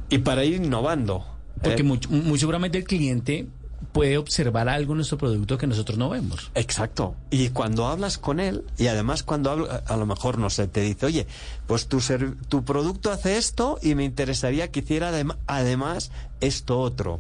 Y 0.10 0.18
para 0.18 0.44
ir 0.44 0.56
innovando. 0.56 1.24
Porque 1.62 1.82
¿eh? 1.82 1.84
muy, 1.84 2.00
muy 2.10 2.40
seguramente 2.40 2.80
el 2.80 2.86
cliente 2.86 3.46
puede 3.92 4.18
observar 4.18 4.68
algo 4.68 4.94
en 4.94 4.98
nuestro 4.98 5.20
producto 5.20 5.60
que 5.60 5.68
nosotros 5.68 6.00
no 6.00 6.10
vemos. 6.10 6.50
Exacto. 6.56 7.14
Y 7.30 7.50
cuando 7.50 7.86
hablas 7.86 8.18
con 8.18 8.40
él, 8.40 8.64
y 8.80 8.88
además 8.88 9.22
cuando 9.22 9.52
hablo, 9.52 9.68
a 9.86 9.96
lo 9.98 10.08
mejor, 10.08 10.40
no 10.40 10.50
sé, 10.50 10.68
te 10.68 10.82
dice, 10.82 11.06
oye, 11.06 11.28
pues 11.68 11.86
tu, 11.88 12.02
ser- 12.02 12.34
tu 12.48 12.66
producto 12.66 13.12
hace 13.12 13.38
esto 13.38 13.78
y 13.84 13.94
me 13.94 14.06
interesaría 14.06 14.72
que 14.72 14.80
hiciera 14.80 15.12
adem- 15.12 15.38
además 15.46 16.10
esto 16.42 16.80
otro. 16.80 17.20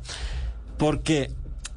Porque 0.79 1.29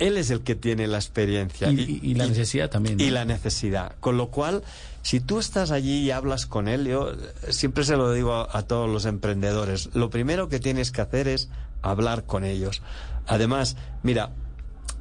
él 0.06 0.16
es 0.18 0.30
el 0.30 0.40
que 0.42 0.54
tiene 0.54 0.86
la 0.86 0.98
experiencia. 0.98 1.70
Y, 1.70 2.00
y- 2.02 2.10
y 2.10 2.14
la 2.14 2.26
necesidad 2.26 2.70
también. 2.70 2.96
¿no? 2.98 3.04
Y 3.04 3.10
la 3.10 3.24
necesidad. 3.24 3.94
Con 4.00 4.16
lo 4.16 4.28
cual, 4.28 4.62
si 5.02 5.20
tú 5.20 5.38
estás 5.38 5.70
allí 5.70 5.98
y 6.00 6.10
hablas 6.10 6.46
con 6.46 6.68
él, 6.68 6.86
yo 6.86 7.10
eh, 7.12 7.16
siempre 7.52 7.84
se 7.84 7.96
lo 7.96 8.12
digo 8.12 8.34
a, 8.34 8.56
a 8.58 8.62
todos 8.62 8.88
los 8.90 9.04
emprendedores, 9.06 9.90
lo 9.94 10.10
primero 10.10 10.48
que 10.48 10.58
tienes 10.60 10.90
que 10.90 11.00
hacer 11.00 11.28
es 11.28 11.48
hablar 11.82 12.24
con 12.24 12.44
ellos. 12.44 12.82
Además, 13.26 13.76
mira, 14.02 14.30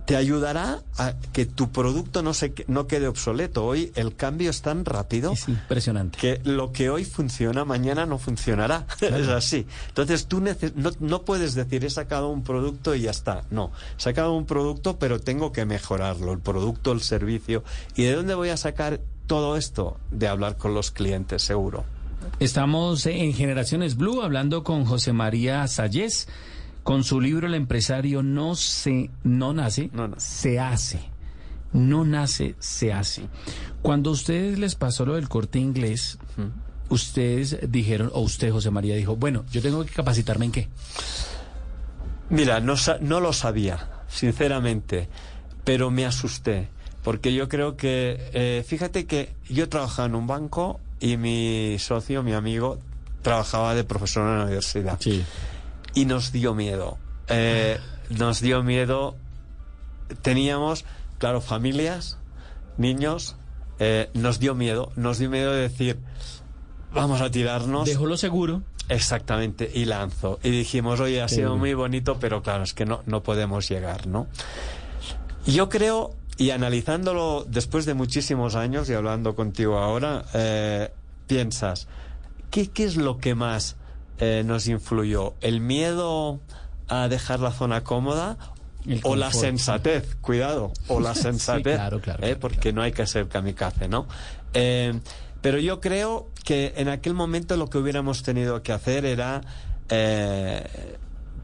te 0.06 0.16
ayudará 0.16 0.82
a 0.98 1.14
que 1.34 1.46
tu 1.46 1.72
producto 1.72 2.22
no, 2.22 2.34
se, 2.34 2.54
no 2.68 2.88
quede 2.88 3.08
obsoleto. 3.08 3.66
Hoy 3.66 3.92
el 3.96 4.16
cambio 4.16 4.50
es 4.50 4.62
tan 4.62 4.86
rápido 4.86 5.34
Es 5.34 5.48
impresionante. 5.48 6.18
que 6.18 6.42
lo 6.44 6.72
que 6.72 6.90
hoy 6.90 7.06
funciona 7.06 7.66
mañana 7.66 8.06
no 8.06 8.18
funcionará. 8.18 8.86
es 9.02 9.28
así. 9.28 9.66
Entonces 9.90 10.28
tú 10.28 10.42
no, 10.42 10.92
no 11.00 11.22
puedes 11.24 11.54
decir 11.56 11.86
he 11.86 11.90
sacado 11.90 12.30
un 12.30 12.44
producto 12.44 12.96
y 12.96 13.02
ya 13.02 13.12
está. 13.12 13.44
No, 13.52 13.72
he 13.98 14.02
sacado 14.02 14.34
un 14.34 14.46
producto 14.46 14.98
pero 15.00 15.20
tengo 15.20 15.52
que 15.52 15.66
mejorarlo, 15.66 16.34
el 16.34 16.40
producto, 16.40 16.92
el 16.92 17.02
servicio. 17.02 17.64
¿Y 17.96 18.04
de 18.04 18.14
dónde 18.16 18.36
voy 18.36 18.50
a 18.50 18.58
sacar 18.58 19.00
todo 19.28 19.56
esto? 19.58 19.98
De 20.12 20.28
hablar 20.28 20.58
con 20.58 20.74
los 20.74 20.92
clientes, 20.92 21.42
seguro. 21.44 21.86
Estamos 22.40 23.06
en 23.06 23.34
Generaciones 23.34 23.98
Blue 23.98 24.22
hablando 24.22 24.64
con 24.64 24.86
José 24.86 25.14
María 25.14 25.68
Sayés 25.68 26.28
con 26.84 27.04
su 27.04 27.22
libro 27.22 27.48
El 27.48 27.56
empresario 27.56 28.24
no 28.24 28.56
se 28.56 29.10
no 29.24 29.54
nace, 29.54 29.90
No 29.94 30.10
se 30.18 30.60
hace. 30.60 31.00
No 31.74 32.04
nace, 32.04 32.56
se 32.60 32.92
hace. 32.92 33.24
Cuando 33.82 34.10
a 34.10 34.14
ustedes 34.14 34.60
les 34.60 34.76
pasó 34.76 35.06
lo 35.06 35.16
del 35.16 35.30
corte 35.30 35.58
inglés, 35.58 36.18
ustedes 36.90 37.60
dijeron, 37.70 38.12
o 38.14 38.22
usted, 38.22 38.52
José 38.52 38.72
María, 38.72 38.96
dijo, 38.96 39.16
bueno, 39.16 39.46
yo 39.52 39.62
tengo 39.62 39.86
que 39.86 39.92
capacitarme 39.92 40.46
en 40.46 40.52
qué. 40.52 40.68
Mira, 42.30 42.60
no, 42.60 42.76
no 43.00 43.20
lo 43.22 43.32
sabía, 43.32 43.90
sinceramente, 44.10 45.08
pero 45.64 45.92
me 45.92 46.06
asusté, 46.06 46.68
porque 47.04 47.34
yo 47.34 47.48
creo 47.48 47.78
que, 47.78 48.30
eh, 48.34 48.66
fíjate 48.68 49.06
que 49.06 49.34
yo 49.50 49.70
trabajaba 49.70 50.08
en 50.08 50.16
un 50.16 50.28
banco 50.28 50.80
y 51.00 51.16
mi 51.16 51.78
socio, 51.80 52.22
mi 52.22 52.34
amigo, 52.34 52.80
trabajaba 53.22 53.76
de 53.76 53.84
profesor 53.84 54.28
en 54.28 54.38
la 54.38 54.46
universidad. 54.46 55.00
Y 55.94 56.06
nos 56.06 56.32
dio 56.32 56.54
miedo. 56.54 56.98
Eh, 57.28 57.80
nos 58.10 58.42
dio 58.42 58.64
miedo. 58.64 59.16
Teníamos, 60.22 60.86
claro, 61.18 61.42
familias, 61.42 62.18
niños, 62.78 63.36
eh, 63.80 64.10
nos 64.14 64.40
dio 64.40 64.56
miedo. 64.56 64.92
Nos 64.96 65.18
dio 65.18 65.30
miedo 65.30 65.54
de 65.54 65.62
decir, 65.62 66.00
vamos 66.94 67.22
a 67.22 67.32
tirarnos. 67.32 67.88
Dejó 67.88 68.06
lo 68.06 68.18
seguro. 68.18 68.64
Exactamente, 68.90 69.72
y 69.74 69.86
lanzo. 69.86 70.40
Y 70.44 70.50
dijimos, 70.50 71.00
oye, 71.00 71.22
ha 71.22 71.30
sido 71.30 71.56
muy 71.56 71.74
bonito, 71.74 72.18
pero 72.20 72.44
claro, 72.44 72.64
es 72.64 72.74
que 72.74 72.86
no, 72.86 73.04
no 73.06 73.24
podemos 73.24 73.70
llegar, 73.70 74.06
¿no? 74.08 74.28
Yo 75.46 75.70
creo, 75.70 76.14
y 76.38 76.50
analizándolo 76.50 77.46
después 77.48 77.86
de 77.86 77.94
muchísimos 77.94 78.56
años 78.56 78.90
y 78.90 78.94
hablando 78.94 79.34
contigo 79.34 79.78
ahora, 79.78 80.26
eh, 80.34 80.92
piensas, 81.26 81.88
¿qué, 82.50 82.68
¿qué 82.68 82.84
es 82.84 82.98
lo 82.98 83.18
que 83.18 83.34
más 83.34 83.78
eh, 84.22 84.44
nos 84.46 84.68
influyó? 84.68 85.34
¿El 85.42 85.60
miedo 85.60 86.40
a 86.88 87.08
dejar 87.08 87.40
la 87.40 87.52
zona 87.52 87.84
cómoda? 87.84 88.38
O 89.04 89.16
la 89.16 89.32
sensatez, 89.32 90.16
cuidado, 90.22 90.72
o 90.88 91.00
la 91.00 91.14
Sí, 91.16 91.24
sensatez, 91.24 91.76
claro, 91.76 92.00
claro, 92.00 92.26
¿eh? 92.26 92.36
porque 92.36 92.60
claro. 92.60 92.76
no 92.78 92.82
hay 92.84 92.92
que 92.94 93.06
ser 93.06 93.28
kamikaze, 93.28 93.88
¿no? 93.88 94.08
Eh, 94.54 95.00
pero 95.42 95.58
yo 95.60 95.82
creo 95.82 96.30
que 96.44 96.74
en 96.78 96.88
aquel 96.88 97.14
momento 97.14 97.58
lo 97.58 97.68
que 97.68 97.78
hubiéramos 97.78 98.24
tenido 98.24 98.64
que 98.64 98.72
hacer 98.72 99.06
era 99.06 99.42
eh, 99.90 100.98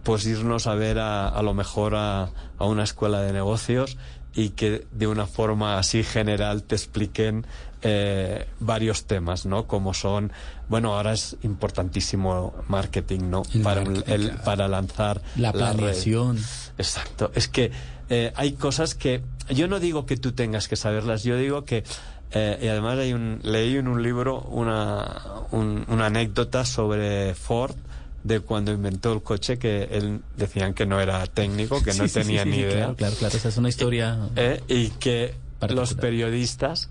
pues 0.04 0.26
irnos 0.26 0.68
a 0.68 0.76
ver 0.76 1.00
a, 1.00 1.28
a 1.28 1.42
lo 1.42 1.54
mejor 1.54 1.96
a, 1.96 2.30
a 2.58 2.66
una 2.66 2.84
escuela 2.84 3.22
de 3.22 3.34
negocios 3.34 3.98
y 4.38 4.50
que 4.52 4.86
de 4.92 5.08
una 5.08 5.26
forma 5.26 5.78
así 5.80 6.04
general 6.04 6.62
te 6.64 6.76
expliquen 6.76 7.46
eh, 7.82 8.46
varios 8.60 9.06
temas, 9.06 9.46
¿no? 9.46 9.66
Como 9.68 9.94
son, 9.94 10.32
bueno, 10.70 10.96
ahora 10.96 11.14
es 11.14 11.36
importantísimo 11.44 12.54
marketing, 12.68 13.30
¿no? 13.30 13.42
El 13.54 13.62
para, 13.64 13.82
marketing, 13.84 14.12
el- 14.14 14.28
claro. 14.30 14.44
para 14.46 14.68
lanzar 14.68 15.22
La 15.36 15.52
planeación. 15.52 16.38
Exacto. 16.78 17.32
Es 17.36 17.48
que 17.48 17.72
eh, 18.10 18.32
hay 18.36 18.54
cosas 18.54 18.96
que 18.96 19.22
yo 19.50 19.68
no 19.68 19.80
digo 19.80 20.06
que 20.06 20.18
tú 20.18 20.32
tengas 20.32 20.68
que 20.68 20.76
saberlas, 20.76 21.24
yo 21.24 21.36
digo 21.38 21.66
que 21.66 21.84
eh, 22.32 22.60
y 22.62 22.68
además 22.68 23.00
hay 23.00 23.14
un, 23.14 23.40
leí 23.44 23.78
en 23.78 23.88
un 23.88 24.04
libro 24.04 24.42
una, 24.42 25.06
un- 25.52 25.86
una 25.88 26.08
anécdota 26.08 26.64
sobre 26.66 27.34
Ford 27.36 27.76
de 28.24 28.40
cuando 28.42 28.72
inventó 28.72 29.14
el 29.14 29.22
coche 29.22 29.58
que 29.58 29.84
él 29.92 30.22
decían 30.36 30.74
que 30.74 30.86
no 30.86 31.00
era 31.00 31.26
técnico, 31.28 31.82
que 31.84 31.94
no 31.98 32.08
Sí, 32.08 32.14
tenía 32.14 32.44
sí, 32.44 32.50
ni 32.50 32.58
idea. 32.58 32.72
Claro, 32.72 32.96
claro, 32.96 33.16
claro. 33.16 33.38
Esa 33.38 33.50
es 33.50 33.58
una 33.58 33.70
historia. 33.70 34.18
¿eh? 34.36 34.62
y 34.68 34.90
que 34.90 35.36
los 35.70 35.94
periodistas 35.94 36.90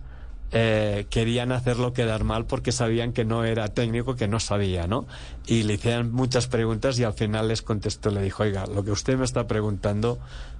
eh, 0.52 1.06
querían 1.10 1.52
hacerlo 1.52 1.92
quedar 1.92 2.24
mal 2.24 2.46
porque 2.46 2.72
sabían 2.72 3.12
que 3.12 3.24
no 3.24 3.44
era 3.44 3.68
técnico, 3.68 4.16
que 4.16 4.28
no 4.28 4.40
sabía, 4.40 4.86
¿no? 4.86 5.06
Y 5.46 5.64
le 5.64 5.74
hicieron 5.74 6.12
muchas 6.12 6.46
preguntas 6.46 6.98
y 6.98 7.04
al 7.04 7.14
final 7.14 7.48
les 7.48 7.62
contestó, 7.62 8.10
le 8.10 8.22
dijo, 8.22 8.44
oiga, 8.44 8.66
lo 8.66 8.84
que 8.84 8.92
usted 8.92 9.16
me 9.16 9.24
está 9.24 9.46
preguntando, 9.46 10.18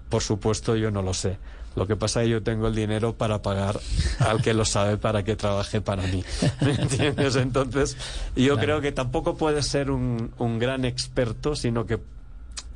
por 0.09 0.23
supuesto 0.23 0.77
yo 0.77 0.91
no 0.91 1.03
lo 1.03 1.15
sé. 1.15 1.39
Lo 1.77 1.87
que 1.87 1.95
pasa 1.95 2.23
es 2.23 2.27
que 2.27 2.31
yo 2.33 2.43
tengo 2.43 2.67
el 2.69 2.75
dinero 2.75 3.15
para 3.15 3.43
pagar 3.43 3.79
al 4.19 4.43
que 4.43 4.55
lo 4.55 4.65
sabe 4.65 4.97
para 4.97 5.23
que 5.23 5.37
trabaje 5.37 5.81
para 5.81 6.03
mí. 6.05 6.25
¿Me 6.63 6.73
entiendes? 6.73 7.37
Entonces, 7.37 7.97
yo 8.35 8.55
Claro. 8.55 8.61
creo 8.61 8.81
que 8.81 8.93
tampoco 8.93 9.37
puedes 9.37 9.67
ser 9.67 9.91
un, 9.91 10.33
un 10.39 10.59
gran 10.59 10.85
experto, 10.87 11.55
sino 11.55 11.87
que 11.87 11.99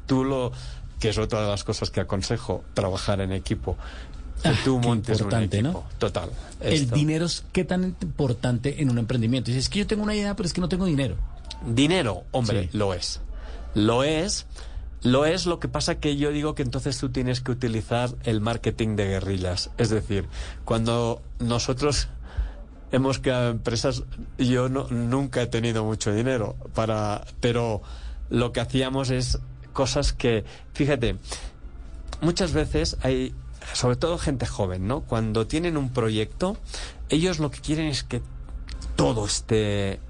tú 0.06 0.24
lo 0.24 0.52
que 0.98 1.08
es 1.08 1.18
otra 1.18 1.40
de 1.42 1.48
las 1.48 1.64
cosas 1.64 1.90
que 1.90 2.00
aconsejo 2.00 2.62
trabajar 2.74 3.20
en 3.22 3.32
equipo 3.32 3.76
que 4.42 4.48
Ah, 4.50 4.54
tú 4.64 4.80
qué 4.80 4.86
montes 4.88 5.18
un 5.20 5.24
importante, 5.26 5.58
equipo 5.60 5.72
¿no? 5.90 5.98
total 5.98 6.30
El 6.60 6.72
Esto. 6.74 6.94
dinero 6.94 7.24
es 7.26 7.44
qué 7.52 7.64
tan 7.64 7.96
importante 8.02 8.80
en 8.82 8.90
un 8.90 8.98
emprendimiento. 8.98 9.46
Dices, 9.50 9.64
es 9.64 9.70
que 9.70 9.78
yo 9.80 9.86
tengo 9.86 10.02
una 10.02 10.14
idea, 10.14 10.34
pero 10.36 10.46
es 10.46 10.52
que 10.52 10.60
no 10.60 10.68
tengo 10.68 10.84
dinero. 10.86 11.16
dinero 11.66 12.24
hombre 12.32 12.68
Sí. 12.70 12.76
lo 12.78 12.92
es 12.94 13.20
lo 13.74 14.02
es 14.04 14.46
lo 15.02 15.24
es 15.24 15.46
lo 15.46 15.60
que 15.60 15.68
pasa 15.68 15.96
que 15.96 16.16
yo 16.16 16.30
digo 16.30 16.54
que 16.54 16.62
entonces 16.62 16.98
tú 16.98 17.10
tienes 17.10 17.40
que 17.40 17.52
utilizar 17.52 18.10
el 18.24 18.40
marketing 18.40 18.96
de 18.96 19.06
guerrillas 19.06 19.70
es 19.78 19.90
decir 19.90 20.28
cuando 20.64 21.22
nosotros 21.38 22.08
hemos 22.92 23.18
creado 23.18 23.50
empresas 23.50 24.02
yo 24.38 24.68
no, 24.68 24.88
nunca 24.88 25.42
he 25.42 25.46
tenido 25.46 25.84
mucho 25.84 26.12
dinero 26.12 26.56
para 26.74 27.24
pero 27.40 27.82
lo 28.28 28.52
que 28.52 28.60
hacíamos 28.60 29.10
es 29.10 29.38
cosas 29.72 30.12
que 30.12 30.44
fíjate 30.74 31.16
muchas 32.20 32.52
veces 32.52 32.96
hay, 33.02 33.34
sobre 33.72 33.96
todo 33.96 34.18
gente 34.18 34.46
joven, 34.46 34.86
¿no? 34.86 35.02
Cuando 35.02 35.46
tienen 35.46 35.76
un 35.76 35.90
proyecto, 35.90 36.56
ellos 37.08 37.38
lo 37.38 37.50
que 37.50 37.60
quieren 37.60 37.86
es 37.86 38.04
que 38.04 38.22
todo 38.96 39.24
esté 39.24 40.00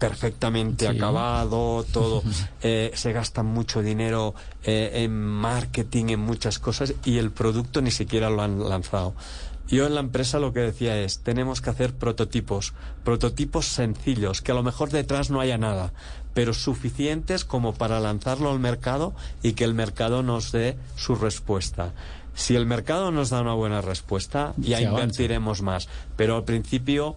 perfectamente 0.00 0.86
Sí. 0.86 0.96
acabado, 0.96 1.84
todo, 1.92 2.24
eh, 2.62 2.90
se 2.94 3.12
gastan 3.12 3.46
mucho 3.46 3.82
dinero 3.82 4.34
eh, 4.64 5.04
en 5.04 5.12
marketing, 5.16 6.06
en 6.08 6.20
muchas 6.20 6.58
cosas, 6.58 6.94
y 7.04 7.18
el 7.18 7.30
producto 7.30 7.80
ni 7.80 7.92
siquiera 7.92 8.30
lo 8.30 8.42
han 8.42 8.68
lanzado. 8.68 9.14
Yo 9.68 9.86
en 9.86 9.94
la 9.94 10.00
empresa 10.00 10.40
lo 10.40 10.52
que 10.52 10.60
decía 10.60 10.98
es, 10.98 11.20
tenemos 11.20 11.60
que 11.60 11.70
hacer 11.70 11.94
prototipos, 11.94 12.72
prototipos 13.04 13.66
sencillos, 13.66 14.42
que 14.42 14.50
a 14.50 14.56
lo 14.56 14.64
mejor 14.64 14.90
detrás 14.90 15.30
no 15.30 15.38
haya 15.40 15.58
nada, 15.58 15.92
pero 16.34 16.54
suficientes 16.54 17.44
como 17.44 17.74
para 17.74 18.00
lanzarlo 18.00 18.50
al 18.50 18.58
mercado 18.58 19.12
y 19.44 19.52
que 19.52 19.62
el 19.62 19.74
mercado 19.74 20.24
nos 20.24 20.50
dé 20.50 20.76
su 20.96 21.14
respuesta. 21.14 21.92
Si 22.34 22.56
el 22.56 22.66
mercado 22.66 23.12
nos 23.12 23.30
da 23.30 23.42
una 23.42 23.54
buena 23.54 23.80
respuesta, 23.80 24.54
ya 24.56 24.78
Se 24.78 24.84
invertiremos 24.84 25.62
más. 25.62 25.88
Pero 26.16 26.36
al 26.36 26.44
principio 26.44 27.14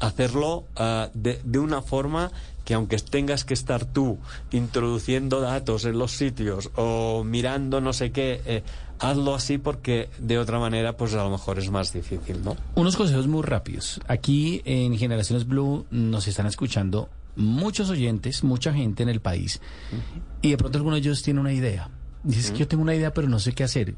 hacerlo 0.00 0.64
ah, 0.76 1.08
de, 1.14 1.40
de 1.44 1.58
una 1.58 1.82
forma 1.82 2.30
que 2.64 2.74
aunque 2.74 2.96
tengas 2.96 3.44
que 3.44 3.54
estar 3.54 3.84
tú 3.84 4.18
introduciendo 4.50 5.40
datos 5.40 5.84
en 5.84 5.98
los 5.98 6.12
sitios 6.12 6.70
o 6.76 7.22
mirando 7.24 7.80
no 7.80 7.92
sé 7.92 8.10
qué, 8.10 8.40
eh, 8.46 8.62
hazlo 8.98 9.34
así 9.34 9.58
porque 9.58 10.08
de 10.18 10.38
otra 10.38 10.58
manera 10.58 10.96
pues 10.96 11.14
a 11.14 11.22
lo 11.22 11.30
mejor 11.30 11.58
es 11.58 11.70
más 11.70 11.92
difícil, 11.92 12.42
¿no? 12.42 12.56
Unos 12.74 12.96
consejos 12.96 13.26
muy 13.26 13.42
rápidos. 13.42 14.00
Aquí 14.08 14.62
en 14.64 14.96
Generaciones 14.96 15.46
Blue 15.46 15.86
nos 15.90 16.26
están 16.26 16.46
escuchando 16.46 17.10
muchos 17.36 17.90
oyentes, 17.90 18.44
mucha 18.44 18.72
gente 18.72 19.02
en 19.02 19.08
el 19.08 19.20
país. 19.20 19.60
Y 20.40 20.50
de 20.50 20.56
pronto 20.56 20.78
alguno 20.78 20.94
de 20.94 21.00
ellos 21.00 21.22
tiene 21.22 21.40
una 21.40 21.52
idea. 21.52 21.90
Dices 22.22 22.52
que 22.52 22.58
yo 22.58 22.68
tengo 22.68 22.82
una 22.82 22.94
idea, 22.94 23.12
pero 23.12 23.28
no 23.28 23.38
sé 23.38 23.52
qué 23.52 23.64
hacer. 23.64 23.94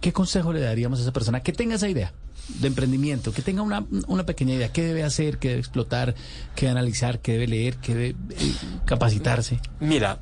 ¿Qué 0.00 0.12
consejo 0.12 0.52
le 0.52 0.60
daríamos 0.60 0.98
a 0.98 1.02
esa 1.02 1.12
persona 1.12 1.40
que 1.40 1.52
tenga 1.52 1.76
esa 1.76 1.88
idea 1.88 2.12
de 2.60 2.68
emprendimiento, 2.68 3.32
que 3.32 3.42
tenga 3.42 3.62
una, 3.62 3.84
una 4.06 4.24
pequeña 4.24 4.54
idea, 4.54 4.72
qué 4.72 4.82
debe 4.82 5.04
hacer, 5.04 5.38
qué 5.38 5.48
debe 5.48 5.60
explotar, 5.60 6.14
qué 6.54 6.66
debe 6.66 6.78
analizar, 6.78 7.20
qué 7.20 7.32
debe 7.32 7.46
leer, 7.46 7.76
qué 7.76 7.94
debe 7.94 8.16
eh, 8.30 8.54
capacitarse? 8.84 9.60
Mira, 9.80 10.20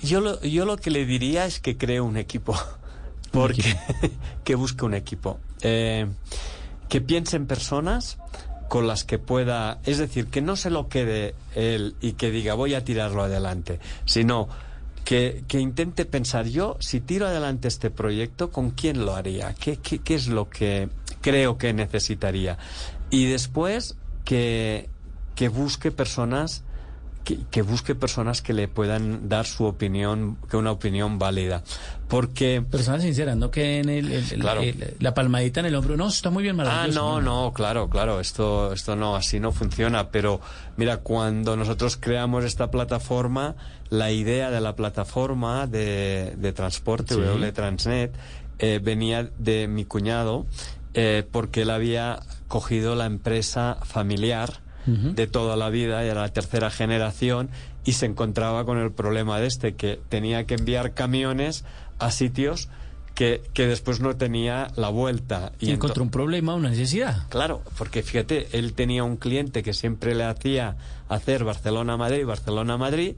yo 0.00 0.20
lo, 0.20 0.40
yo 0.42 0.64
lo 0.66 0.76
que 0.76 0.90
le 0.90 1.06
diría 1.06 1.46
es 1.46 1.60
que 1.60 1.76
cree 1.76 2.00
un 2.00 2.16
equipo. 2.16 2.56
Porque 3.30 3.76
que 4.44 4.54
busque 4.54 4.84
un 4.84 4.94
equipo. 4.94 5.40
Eh, 5.62 6.06
que 6.88 7.00
piense 7.00 7.36
en 7.36 7.46
personas 7.46 8.18
con 8.68 8.86
las 8.86 9.04
que 9.04 9.18
pueda, 9.18 9.80
es 9.84 9.98
decir, 9.98 10.26
que 10.26 10.42
no 10.42 10.56
se 10.56 10.70
lo 10.70 10.88
quede 10.88 11.34
él 11.54 11.94
y 12.00 12.12
que 12.12 12.30
diga 12.30 12.54
voy 12.54 12.74
a 12.74 12.84
tirarlo 12.84 13.22
adelante, 13.22 13.80
sino 14.04 14.48
que, 15.04 15.44
que 15.48 15.60
intente 15.60 16.04
pensar 16.04 16.46
yo, 16.46 16.76
si 16.80 17.00
tiro 17.00 17.26
adelante 17.26 17.68
este 17.68 17.90
proyecto, 17.90 18.50
¿con 18.50 18.70
quién 18.70 19.04
lo 19.04 19.14
haría? 19.14 19.54
¿Qué, 19.54 19.76
qué, 19.78 19.98
qué 19.98 20.14
es 20.14 20.28
lo 20.28 20.48
que 20.48 20.88
creo 21.20 21.58
que 21.58 21.72
necesitaría? 21.72 22.58
Y 23.10 23.26
después 23.26 23.96
que, 24.24 24.88
que 25.34 25.48
busque 25.48 25.90
personas 25.90 26.64
que, 27.24 27.38
que, 27.50 27.62
busque 27.62 27.94
personas 27.94 28.42
que 28.42 28.52
le 28.52 28.68
puedan 28.68 29.28
dar 29.28 29.46
su 29.46 29.64
opinión, 29.64 30.36
que 30.50 30.56
una 30.56 30.72
opinión 30.72 31.18
válida. 31.18 31.62
Porque... 32.08 32.62
Personas 32.68 33.02
sinceras, 33.02 33.36
no 33.36 33.50
que 33.50 33.78
en 33.78 33.88
el, 33.88 34.12
el, 34.12 34.24
Claro. 34.40 34.60
el- 34.60 34.96
la 34.98 35.14
palmadita 35.14 35.60
en 35.60 35.66
el 35.66 35.74
hombro. 35.74 35.96
No, 35.96 36.08
está 36.08 36.30
muy 36.30 36.42
bien, 36.42 36.58
Ah, 36.60 36.64
maravilloso. 36.64 37.00
no, 37.00 37.20
no, 37.22 37.52
claro, 37.52 37.88
claro, 37.88 38.20
esto, 38.20 38.72
esto 38.72 38.96
no, 38.96 39.16
así 39.16 39.40
no 39.40 39.52
funciona, 39.52 40.10
pero 40.10 40.40
mira, 40.76 40.98
cuando 40.98 41.56
nosotros 41.56 41.96
creamos 41.96 42.44
esta 42.44 42.70
plataforma, 42.70 43.54
la 43.88 44.10
idea 44.10 44.50
de 44.50 44.60
la 44.60 44.74
plataforma 44.76 45.66
de, 45.66 46.34
de 46.36 46.52
transporte, 46.52 47.14
Sí. 47.14 47.20
W 47.20 47.52
Transnet, 47.52 48.12
eh, 48.58 48.80
venía 48.82 49.30
de 49.38 49.68
mi 49.68 49.84
cuñado, 49.84 50.46
eh, 50.94 51.26
porque 51.30 51.62
él 51.62 51.70
había 51.70 52.20
cogido 52.48 52.94
la 52.94 53.06
empresa 53.06 53.78
familiar 53.84 54.60
de 54.86 55.26
toda 55.26 55.56
la 55.56 55.70
vida, 55.70 56.04
era 56.04 56.22
la 56.22 56.32
tercera 56.32 56.70
generación, 56.70 57.50
y 57.84 57.92
se 57.92 58.06
encontraba 58.06 58.64
con 58.64 58.78
el 58.78 58.92
problema 58.92 59.38
de 59.38 59.46
este, 59.46 59.74
que 59.74 60.00
tenía 60.08 60.44
que 60.44 60.54
enviar 60.54 60.94
camiones 60.94 61.64
a 61.98 62.10
sitios 62.10 62.68
que, 63.14 63.42
que 63.52 63.66
después 63.66 64.00
no 64.00 64.16
tenía 64.16 64.68
la 64.76 64.88
vuelta. 64.88 65.52
Y 65.60 65.70
encontró 65.70 66.02
un 66.02 66.10
problema, 66.10 66.54
una 66.54 66.70
necesidad. 66.70 67.28
Claro, 67.28 67.62
porque 67.78 68.02
fíjate, 68.02 68.48
él 68.52 68.72
tenía 68.74 69.04
un 69.04 69.16
cliente 69.16 69.62
que 69.62 69.74
siempre 69.74 70.14
le 70.14 70.24
hacía 70.24 70.76
hacer 71.08 71.44
Barcelona-Madrid, 71.44 72.24
Barcelona-Madrid. 72.24 73.14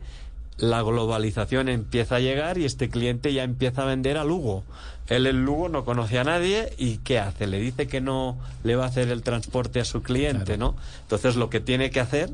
La 0.56 0.82
globalización 0.82 1.68
empieza 1.68 2.16
a 2.16 2.20
llegar 2.20 2.58
y 2.58 2.64
este 2.64 2.88
cliente 2.88 3.32
ya 3.32 3.42
empieza 3.42 3.82
a 3.82 3.86
vender 3.86 4.18
a 4.18 4.24
Lugo. 4.24 4.64
Él 5.08 5.26
en 5.26 5.44
Lugo 5.44 5.68
no 5.68 5.84
conocía 5.84 6.22
a 6.22 6.24
nadie 6.24 6.72
y 6.78 6.98
¿qué 6.98 7.18
hace? 7.18 7.46
Le 7.46 7.58
dice 7.58 7.86
que 7.86 8.00
no 8.00 8.38
le 8.62 8.74
va 8.74 8.84
a 8.84 8.88
hacer 8.88 9.08
el 9.08 9.22
transporte 9.22 9.80
a 9.80 9.84
su 9.84 10.02
cliente, 10.02 10.56
¿no? 10.56 10.76
Entonces 11.02 11.36
lo 11.36 11.50
que 11.50 11.60
tiene 11.60 11.90
que 11.90 12.00
hacer 12.00 12.30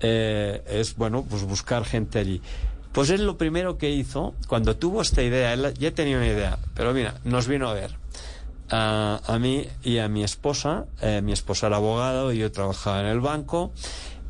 eh, 0.00 0.62
es, 0.66 0.96
bueno, 0.96 1.24
pues 1.28 1.44
buscar 1.44 1.84
gente 1.84 2.18
allí. 2.18 2.42
Pues 2.92 3.08
él 3.08 3.24
lo 3.24 3.38
primero 3.38 3.78
que 3.78 3.90
hizo, 3.90 4.34
cuando 4.46 4.76
tuvo 4.76 5.00
esta 5.00 5.22
idea, 5.22 5.54
él 5.54 5.72
ya 5.78 5.92
tenía 5.92 6.18
una 6.18 6.26
idea, 6.26 6.58
pero 6.74 6.92
mira, 6.92 7.14
nos 7.24 7.48
vino 7.48 7.70
a 7.70 7.72
ver 7.72 7.96
a, 8.68 9.20
a 9.24 9.38
mí 9.38 9.66
y 9.82 9.96
a 9.96 10.08
mi 10.08 10.22
esposa. 10.22 10.84
Eh, 11.00 11.22
mi 11.22 11.32
esposa 11.32 11.68
era 11.68 11.76
abogado 11.76 12.32
y 12.32 12.38
yo 12.38 12.52
trabajaba 12.52 13.00
en 13.00 13.06
el 13.06 13.20
banco. 13.20 13.72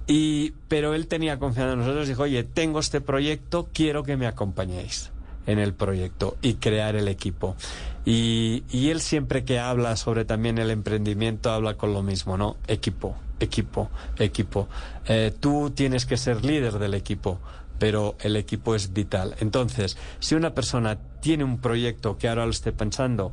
Y, 0.07 0.53
pero 0.69 0.95
él 0.95 1.09
tenía 1.09 1.41
confianza 1.41 1.73
en 1.73 1.81
nosotros 1.81 2.07
y 2.07 2.11
dijo, 2.11 2.23
oye, 2.23 2.45
tengo 2.45 2.79
este 2.79 3.01
proyecto, 3.01 3.69
quiero 3.73 4.05
que 4.05 4.17
me 4.17 4.27
acompañéis 4.27 5.11
en 5.47 5.59
el 5.59 5.75
proyecto 5.75 6.37
y 6.43 6.55
crear 6.55 6.97
el 6.97 7.09
equipo. 7.09 7.57
Y, 8.05 8.65
y 8.71 8.91
él 8.91 9.01
siempre 9.01 9.45
que 9.45 9.59
habla 9.59 9.97
sobre 9.97 10.25
también 10.25 10.59
el 10.59 10.71
emprendimiento 10.71 11.51
habla 11.51 11.75
con 11.75 11.93
lo 11.93 12.03
mismo, 12.03 12.37
¿no? 12.37 12.57
Equipo, 12.67 13.17
equipo, 13.43 13.91
equipo. 14.19 14.69
Eh, 15.07 15.33
tú 15.39 15.71
tienes 15.71 16.07
que 16.07 16.17
ser 16.17 16.45
líder 16.45 16.79
del 16.79 16.95
equipo, 16.95 17.41
pero 17.79 18.17
el 18.21 18.37
equipo 18.37 18.75
es 18.75 18.93
vital. 18.93 19.35
Entonces, 19.41 19.97
si 20.21 20.35
una 20.35 20.55
persona 20.55 20.99
tiene 21.21 21.45
un 21.45 21.61
proyecto 21.61 22.19
que 22.19 22.29
ahora 22.29 22.45
lo 22.45 22.51
esté 22.51 22.73
pensando, 22.73 23.33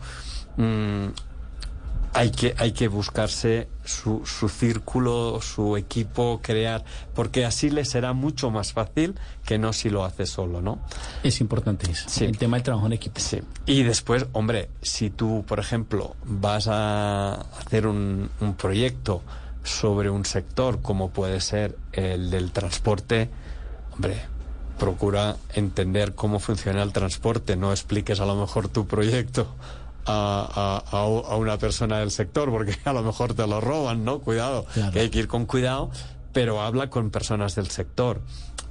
mm, 0.57 1.07
hay 2.13 2.31
que, 2.31 2.55
hay 2.57 2.71
que 2.71 2.87
buscarse 2.87 3.67
su, 3.83 4.25
su 4.25 4.49
círculo, 4.49 5.39
su 5.41 5.77
equipo, 5.77 6.39
crear, 6.41 6.83
porque 7.13 7.45
así 7.45 7.69
le 7.69 7.85
será 7.85 8.13
mucho 8.13 8.49
más 8.51 8.73
fácil 8.73 9.15
que 9.45 9.57
no 9.57 9.73
si 9.73 9.89
lo 9.89 10.05
hace 10.05 10.25
solo, 10.25 10.61
¿no? 10.61 10.79
Es 11.23 11.41
importante 11.41 11.89
eso. 11.89 12.09
Sí. 12.09 12.25
El 12.25 12.37
tema 12.37 12.57
del 12.57 12.63
trabajo 12.63 12.87
en 12.87 12.93
equipo. 12.93 13.19
Sí. 13.19 13.41
Y 13.65 13.83
después, 13.83 14.25
hombre, 14.33 14.69
si 14.81 15.09
tú, 15.09 15.43
por 15.47 15.59
ejemplo, 15.59 16.15
vas 16.25 16.67
a 16.67 17.33
hacer 17.59 17.87
un, 17.87 18.29
un 18.39 18.53
proyecto 18.55 19.21
sobre 19.63 20.09
un 20.09 20.25
sector 20.25 20.81
como 20.81 21.09
puede 21.11 21.41
ser 21.41 21.77
el 21.91 22.31
del 22.31 22.51
transporte, 22.51 23.29
hombre, 23.93 24.21
procura 24.79 25.35
entender 25.53 26.15
cómo 26.15 26.39
funciona 26.39 26.81
el 26.81 26.93
transporte, 26.93 27.55
no 27.55 27.71
expliques 27.71 28.19
a 28.19 28.25
lo 28.25 28.35
mejor 28.35 28.69
tu 28.69 28.87
proyecto 28.87 29.47
a, 30.11 30.83
a- 30.91 31.35
una 31.37 31.57
persona 31.57 31.99
del 31.99 32.11
sector, 32.11 32.49
porque 32.49 32.75
a 32.85 32.93
lo 32.93 33.03
mejor 33.03 33.33
te 33.33 33.45
lo 33.47 33.61
roban, 33.61 34.03
¿no? 34.05 34.19
Cuidado, 34.19 34.65
Claro. 34.73 34.91
que 34.91 34.99
hay 35.01 35.09
que 35.09 35.19
ir 35.19 35.27
con 35.27 35.45
cuidado, 35.45 35.91
pero 36.33 36.61
habla 36.61 36.89
con 36.89 37.09
personas 37.11 37.55
del 37.55 37.69
sector, 37.69 38.21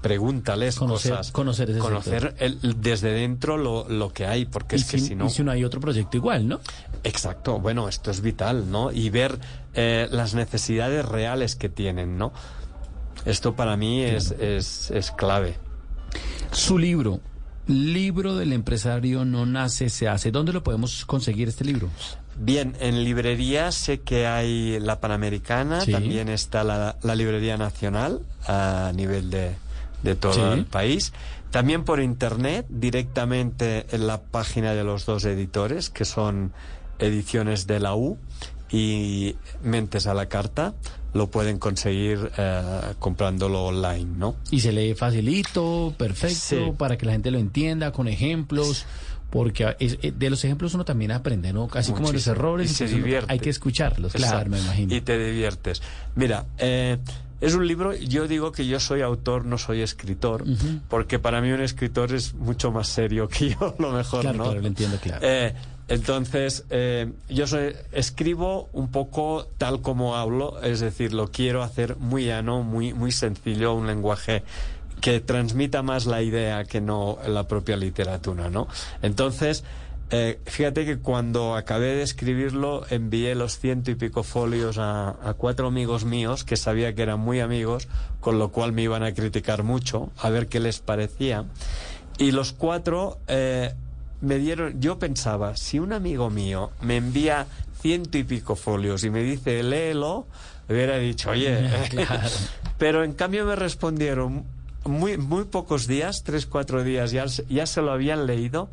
pregúntales 0.00 0.78
Conocer- 0.78 1.10
cosas, 1.10 1.32
conocer 1.32 1.70
ese 1.70 1.78
conocer 1.80 2.34
el- 2.38 2.80
desde 2.80 3.10
dentro 3.12 3.56
lo, 3.56 3.88
lo 3.88 4.12
que 4.12 4.26
hay, 4.26 4.44
porque 4.46 4.76
es 4.76 4.84
que 4.84 4.98
si, 4.98 5.08
si 5.08 5.14
no... 5.14 5.26
y 5.26 5.30
si 5.30 5.42
no 5.42 5.50
hay 5.50 5.64
otro 5.64 5.80
proyecto 5.80 6.16
igual, 6.16 6.46
¿no? 6.48 6.60
Exacto, 7.04 7.58
bueno, 7.58 7.88
esto 7.88 8.10
es 8.10 8.20
vital, 8.20 8.70
¿no? 8.70 8.92
Y 8.92 9.10
ver 9.10 9.38
eh, 9.74 10.06
las 10.10 10.34
necesidades 10.34 11.04
reales 11.04 11.56
que 11.56 11.68
tienen, 11.68 12.16
¿no? 12.18 12.32
Esto 13.24 13.54
para 13.56 13.76
mí 13.76 14.02
es, 14.02 14.30
es, 14.30 14.90
es 14.92 15.10
clave. 15.10 15.56
Su 16.52 16.78
libro, 16.78 17.20
Libro 17.68 18.34
del 18.34 18.52
empresario 18.54 19.24
no 19.24 19.44
nace, 19.46 19.90
se 19.90 20.08
hace. 20.08 20.30
¿Dónde 20.30 20.52
lo 20.52 20.62
podemos 20.62 21.04
conseguir 21.04 21.48
este 21.48 21.64
libro? 21.64 21.88
Bien, 22.40 22.74
en 22.80 23.04
librería 23.04 23.70
sé 23.72 24.00
que 24.00 24.26
hay 24.26 24.80
la 24.80 25.00
Panamericana, 25.00 25.82
Sí. 25.82 25.92
también 25.92 26.28
está 26.28 26.64
la, 26.64 26.96
la 27.02 27.14
Librería 27.14 27.56
Nacional 27.58 28.20
a 28.46 28.90
nivel 28.94 29.28
de, 29.30 29.54
de 30.02 30.14
todo 30.14 30.32
Sí. 30.32 30.40
el 30.40 30.64
país. 30.64 31.12
También 31.50 31.84
por 31.84 32.00
internet, 32.00 32.64
directamente 32.68 33.86
en 33.90 34.06
la 34.06 34.20
página 34.22 34.72
de 34.74 34.84
los 34.84 35.04
dos 35.04 35.24
editores, 35.24 35.90
que 35.90 36.04
son 36.04 36.52
Ediciones 37.00 37.66
de 37.66 37.78
la 37.80 37.94
U 37.94 38.18
y 38.70 39.36
Mentes 39.62 40.06
a 40.06 40.14
la 40.14 40.26
Carta, 40.26 40.74
lo 41.14 41.30
pueden 41.30 41.58
conseguir 41.58 42.30
eh, 42.36 42.62
comprándolo 42.98 43.64
online, 43.64 44.06
¿no? 44.16 44.36
Y 44.50 44.60
se 44.60 44.72
lee 44.72 44.94
facilito, 44.94 45.94
perfecto, 45.96 46.36
Sí. 46.38 46.72
para 46.76 46.96
que 46.98 47.06
la 47.06 47.12
gente 47.12 47.30
lo 47.30 47.38
entienda, 47.38 47.92
con 47.92 48.08
ejemplos, 48.08 48.84
porque 49.30 49.74
es- 49.78 49.98
eh, 50.02 50.12
de 50.16 50.30
los 50.30 50.44
ejemplos 50.44 50.74
uno 50.74 50.84
también 50.84 51.10
aprende, 51.12 51.52
¿no? 51.52 51.68
Así 51.72 51.92
como 51.92 52.08
de 52.08 52.14
los 52.14 52.26
errores, 52.26 52.70
Y 52.70 52.74
se 52.74 52.86
divierte. 52.88 53.32
hay 53.32 53.38
que 53.40 53.50
escucharlos, 53.50 54.12
claro, 54.12 54.50
me 54.50 54.58
imagino. 54.60 54.94
Y 54.94 55.00
te 55.00 55.18
diviertes. 55.18 55.82
Mira, 56.14 56.46
eh, 56.58 56.98
es 57.40 57.54
un 57.54 57.66
libro, 57.66 57.94
yo 57.94 58.26
digo 58.26 58.52
que 58.52 58.66
yo 58.66 58.80
soy 58.80 59.00
autor, 59.02 59.44
no 59.44 59.58
soy 59.58 59.80
escritor, 59.82 60.44
porque 60.88 61.18
para 61.18 61.40
mí 61.40 61.50
un 61.52 61.60
escritor 61.62 62.12
es 62.14 62.34
mucho 62.34 62.70
más 62.72 62.88
serio 62.88 63.28
que 63.28 63.50
yo, 63.50 63.74
lo 63.78 63.92
mejor, 63.92 64.22
Claro, 64.22 64.38
¿no? 64.38 64.44
claro, 64.44 64.60
lo 64.60 64.66
entiendo, 64.66 64.98
claro. 65.00 65.20
Eh, 65.22 65.54
entonces, 65.88 66.64
eh, 66.70 67.10
yo 67.30 67.46
soy, 67.46 67.74
escribo 67.92 68.68
un 68.72 68.90
poco 68.90 69.46
tal 69.56 69.80
como 69.80 70.16
hablo, 70.16 70.62
es 70.62 70.80
decir, 70.80 71.14
lo 71.14 71.28
quiero 71.28 71.62
hacer 71.62 71.96
muy 71.96 72.26
llano, 72.26 72.62
muy, 72.62 72.92
muy 72.92 73.10
sencillo, 73.10 73.74
un 73.74 73.86
lenguaje 73.86 74.42
que 75.00 75.20
transmita 75.20 75.82
más 75.82 76.06
la 76.06 76.22
idea 76.22 76.64
que 76.64 76.80
no 76.80 77.18
la 77.26 77.48
propia 77.48 77.76
literatura, 77.76 78.50
¿no? 78.50 78.68
Entonces, 79.00 79.64
eh, 80.10 80.40
fíjate 80.46 80.86
que 80.86 80.98
cuando 80.98 81.54
acabé 81.54 81.94
de 81.94 82.02
escribirlo 82.02 82.84
envié 82.88 83.34
los 83.34 83.58
ciento 83.58 83.90
y 83.90 83.94
pico 83.94 84.22
folios 84.22 84.78
a, 84.78 85.14
cuatro 85.36 85.68
amigos 85.68 86.06
míos 86.06 86.44
que 86.44 86.56
sabía 86.56 86.94
que 86.94 87.02
eran 87.02 87.20
muy 87.20 87.40
amigos, 87.40 87.88
con 88.20 88.38
lo 88.38 88.50
cual 88.50 88.72
me 88.72 88.82
iban 88.82 89.02
a 89.02 89.12
criticar 89.12 89.62
mucho, 89.62 90.10
a 90.18 90.30
ver 90.30 90.48
qué 90.48 90.60
les 90.60 90.80
parecía. 90.80 91.44
Y 92.18 92.32
los 92.32 92.52
cuatro 92.52 93.18
eh, 93.28 93.74
me 94.20 94.38
dieron, 94.38 94.80
yo 94.80 94.98
pensaba, 94.98 95.56
si 95.56 95.78
un 95.78 95.92
amigo 95.92 96.30
mío 96.30 96.70
me 96.80 96.96
envía 96.96 97.46
ciento 97.80 98.18
y 98.18 98.24
pico 98.24 98.56
folios 98.56 99.04
y 99.04 99.10
me 99.10 99.22
dice 99.22 99.62
léelo, 99.62 100.26
hubiera 100.68 100.98
dicho, 100.98 101.30
oye, 101.30 101.68
Claro. 101.90 102.28
pero 102.78 103.04
en 103.04 103.12
cambio 103.12 103.44
me 103.44 103.56
respondieron 103.56 104.44
muy, 104.84 105.16
muy 105.18 105.44
pocos 105.44 105.86
días, 105.86 106.22
tres, 106.24 106.46
cuatro 106.46 106.82
días, 106.82 107.10
ya, 107.10 107.26
ya 107.48 107.66
se 107.66 107.82
lo 107.82 107.92
habían 107.92 108.26
leído. 108.26 108.70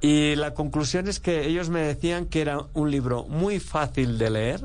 Y 0.00 0.34
la 0.36 0.54
conclusión 0.54 1.08
es 1.08 1.20
que 1.20 1.46
ellos 1.46 1.68
me 1.68 1.80
decían 1.80 2.24
que 2.26 2.40
era 2.40 2.64
un 2.72 2.90
libro 2.90 3.24
muy 3.24 3.60
fácil 3.60 4.16
de 4.16 4.30
leer 4.30 4.60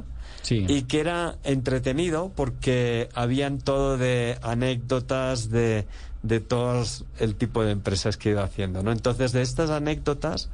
Y 0.50 0.84
que 0.84 1.00
era 1.00 1.38
entretenido 1.44 2.32
porque 2.36 3.10
habían 3.14 3.58
todo 3.58 3.98
de 3.98 4.38
anécdotas 4.42 5.50
de, 5.50 5.86
de 6.24 6.40
todos 6.40 7.06
el 7.20 7.36
tipo 7.36 7.64
de 7.64 7.72
empresas 7.72 8.18
que 8.18 8.30
ido 8.30 8.44
haciendo, 8.44 8.84
¿no? 8.84 8.92
Entonces, 8.92 9.32
de 9.32 9.42
estas 9.42 9.70
anécdotas 9.70 10.50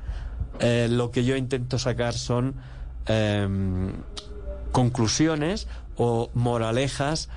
eh, 0.60 0.88
lo 0.90 1.12
que 1.12 1.24
yo 1.24 1.36
intento 1.36 1.80
sacar 1.80 2.14
son 2.14 2.56
em, 3.08 3.94
conclusiones 4.72 5.68
o 5.98 6.30
moralejas 6.34 7.30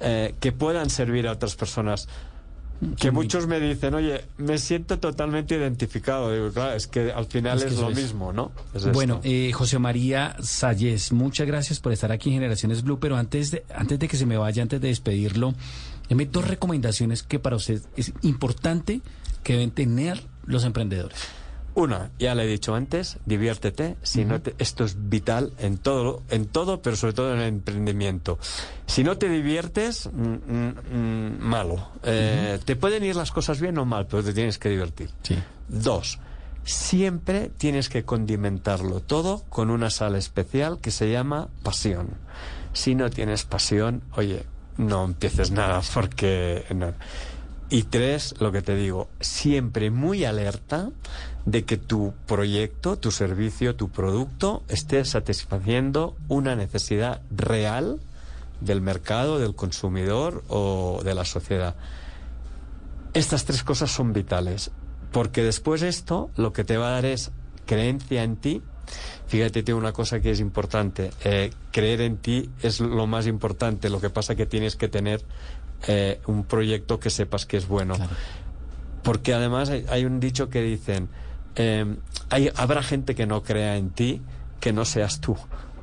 eh, 0.00 0.34
que 0.40 0.52
puedan 0.52 0.90
servir 0.90 1.28
a 1.28 1.32
otras 1.32 1.54
personas. 1.54 2.08
Que 2.98 3.10
muchos 3.10 3.46
me 3.46 3.60
dicen, 3.60 3.94
oye, 3.94 4.24
me 4.38 4.58
siento 4.58 4.98
totalmente 4.98 5.54
identificado. 5.56 6.32
Digo, 6.32 6.50
claro, 6.50 6.74
es 6.74 6.86
que 6.86 7.12
al 7.12 7.26
final 7.26 7.58
Es 7.58 7.64
que 7.64 7.80
lo 7.80 7.90
es. 7.90 7.96
mismo, 7.96 8.32
¿no? 8.32 8.50
Es 8.74 8.90
Bueno, 8.92 9.20
eh, 9.22 9.52
José 9.52 9.78
María 9.78 10.36
Salles, 10.42 11.12
muchas 11.12 11.46
gracias 11.46 11.78
por 11.80 11.92
estar 11.92 12.10
aquí 12.10 12.30
en 12.30 12.36
Generaciones 12.36 12.82
Blue, 12.82 12.98
pero 12.98 13.16
antes 13.16 13.50
de, 13.52 13.64
antes 13.74 13.98
de 13.98 14.08
que 14.08 14.16
se 14.16 14.26
me 14.26 14.36
vaya, 14.36 14.62
antes 14.62 14.80
de 14.80 14.88
despedirlo, 14.88 15.54
deme 16.08 16.26
dos 16.26 16.46
recomendaciones 16.48 17.22
que 17.22 17.38
para 17.38 17.56
usted 17.56 17.82
es 17.96 18.12
importante 18.22 19.00
que 19.44 19.52
deben 19.54 19.70
tener 19.70 20.22
los 20.44 20.64
emprendedores. 20.64 21.18
Una, 21.74 22.10
ya 22.18 22.34
le 22.34 22.44
he 22.44 22.46
dicho 22.46 22.74
antes, 22.74 23.16
diviértete. 23.24 23.96
Si 24.02 24.24
no 24.26 24.42
te- 24.42 24.54
esto 24.58 24.84
es 24.84 25.08
vital 25.08 25.52
en 25.58 25.78
todo, 25.78 26.22
en 26.28 26.46
todo, 26.46 26.82
pero 26.82 26.96
sobre 26.96 27.14
todo 27.14 27.32
en 27.32 27.40
el 27.40 27.48
emprendimiento. 27.48 28.38
Si 28.86 29.02
no 29.02 29.16
te 29.16 29.28
diviertes, 29.30 30.10
mm, 30.12 30.20
mm, 30.20 30.74
mm, 30.92 31.38
malo. 31.40 31.88
Eh, 32.02 32.58
Te 32.64 32.76
pueden 32.76 33.04
ir 33.04 33.16
las 33.16 33.32
cosas 33.32 33.58
bien 33.60 33.78
o 33.78 33.86
mal, 33.86 34.06
pero 34.06 34.22
te 34.22 34.34
tienes 34.34 34.58
que 34.58 34.68
divertir. 34.68 35.08
Sí. 35.22 35.38
Dos, 35.68 36.18
siempre 36.64 37.50
tienes 37.56 37.88
que 37.88 38.04
condimentarlo 38.04 39.00
todo 39.00 39.42
con 39.48 39.70
una 39.70 39.88
sal 39.90 40.14
especial 40.14 40.78
que 40.78 40.90
se 40.90 41.10
llama 41.10 41.48
pasión. 41.62 42.08
Si 42.74 42.94
no 42.94 43.08
tienes 43.10 43.44
pasión, 43.44 44.02
oye, 44.16 44.44
no 44.76 45.04
empieces 45.04 45.50
nada 45.50 45.80
porque 45.94 46.64
no. 46.74 46.92
Y 47.72 47.84
tres, 47.84 48.34
lo 48.38 48.52
que 48.52 48.60
te 48.60 48.76
digo, 48.76 49.08
siempre 49.18 49.90
muy 49.90 50.26
alerta 50.26 50.90
de 51.46 51.64
que 51.64 51.78
tu 51.78 52.12
proyecto, 52.26 52.98
tu 52.98 53.10
servicio, 53.10 53.76
tu 53.76 53.88
producto 53.88 54.62
esté 54.68 55.02
satisfaciendo 55.06 56.14
una 56.28 56.54
necesidad 56.54 57.22
real 57.34 57.98
del 58.60 58.82
mercado, 58.82 59.38
del 59.38 59.54
consumidor 59.54 60.44
o 60.48 61.00
de 61.02 61.14
la 61.14 61.24
sociedad. 61.24 61.74
Estas 63.14 63.46
tres 63.46 63.64
cosas 63.64 63.90
son 63.90 64.12
vitales, 64.12 64.70
porque 65.10 65.42
después 65.42 65.80
esto 65.80 66.28
lo 66.36 66.52
que 66.52 66.64
te 66.64 66.76
va 66.76 66.88
a 66.88 66.90
dar 66.90 67.06
es 67.06 67.30
creencia 67.64 68.22
en 68.22 68.36
ti. 68.36 68.60
Fíjate, 69.28 69.62
tiene 69.62 69.80
una 69.80 69.94
cosa 69.94 70.20
que 70.20 70.30
es 70.30 70.40
importante. 70.40 71.10
eh, 71.24 71.50
creer 71.70 72.02
en 72.02 72.18
ti 72.18 72.50
es 72.62 72.80
lo 72.80 73.06
más 73.06 73.26
importante. 73.26 73.88
Lo 73.88 73.98
que 73.98 74.10
pasa 74.10 74.34
que 74.34 74.44
tienes 74.44 74.76
que 74.76 74.88
tener 74.88 75.24
eh, 75.88 76.20
un 76.26 76.44
proyecto 76.44 77.00
que 77.00 77.10
sepas 77.10 77.46
que 77.46 77.56
es 77.56 77.66
bueno. 77.66 77.94
Porque 79.02 79.34
además 79.34 79.70
hay, 79.70 79.84
hay 79.88 80.04
un 80.04 80.20
dicho 80.20 80.48
que 80.48 80.62
dicen, 80.62 81.08
eh, 81.56 81.96
hay, 82.30 82.50
habrá 82.56 82.82
gente 82.82 83.14
que 83.14 83.26
no 83.26 83.42
crea 83.42 83.76
en 83.76 83.90
ti, 83.90 84.22
que 84.60 84.72
no 84.72 84.84
seas 84.84 85.20
tú. 85.20 85.36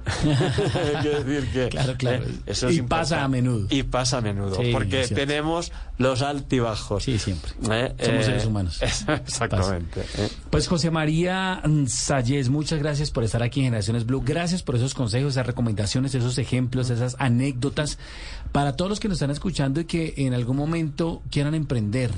Quiero 1.02 1.24
decir 1.24 1.50
que 1.52 1.70
Claro, 1.70 1.96
claro. 1.98 2.24
eh, 2.26 2.40
eso 2.46 2.68
es 2.70 2.78
Y 2.78 2.82
pasa 2.82 3.24
a 3.24 3.28
menudo. 3.28 3.68
Y 3.70 3.84
pasa 3.84 4.18
a 4.18 4.22
menudo, 4.22 4.56
Sí, 4.56 4.72
porque 4.72 5.08
tenemos 5.08 5.72
los 5.98 6.22
altibajos. 6.22 7.04
Sí, 7.04 7.20
siempre. 7.20 7.52
Eh, 7.70 7.94
Somos 8.04 8.22
eh, 8.22 8.24
seres 8.24 8.46
humanos. 8.46 8.82
Exactamente. 8.82 10.02
eh. 10.18 10.30
Pues 10.50 10.68
José 10.68 10.92
María 10.92 11.62
Salles, 11.88 12.50
muchas 12.50 12.80
gracias 12.80 13.12
por 13.12 13.24
estar 13.24 13.44
aquí 13.44 13.60
en 13.60 13.66
Generaciones 13.68 14.06
Blue. 14.06 14.22
Gracias 14.26 14.64
por 14.64 14.76
esos 14.76 14.94
consejos, 14.94 15.34
esas 15.34 15.46
recomendaciones, 15.46 16.16
esos 16.16 16.38
ejemplos, 16.38 16.90
esas 16.90 17.16
anécdotas. 17.20 17.98
Para 18.52 18.76
todos 18.76 18.90
los 18.90 19.00
que 19.00 19.08
nos 19.08 19.16
están 19.18 19.32
escuchando 19.32 19.82
y 19.82 19.86
que 19.86 20.14
en 20.18 20.34
algún 20.34 20.58
momento 20.58 21.22
quieran 21.30 21.54
emprender, 21.56 22.12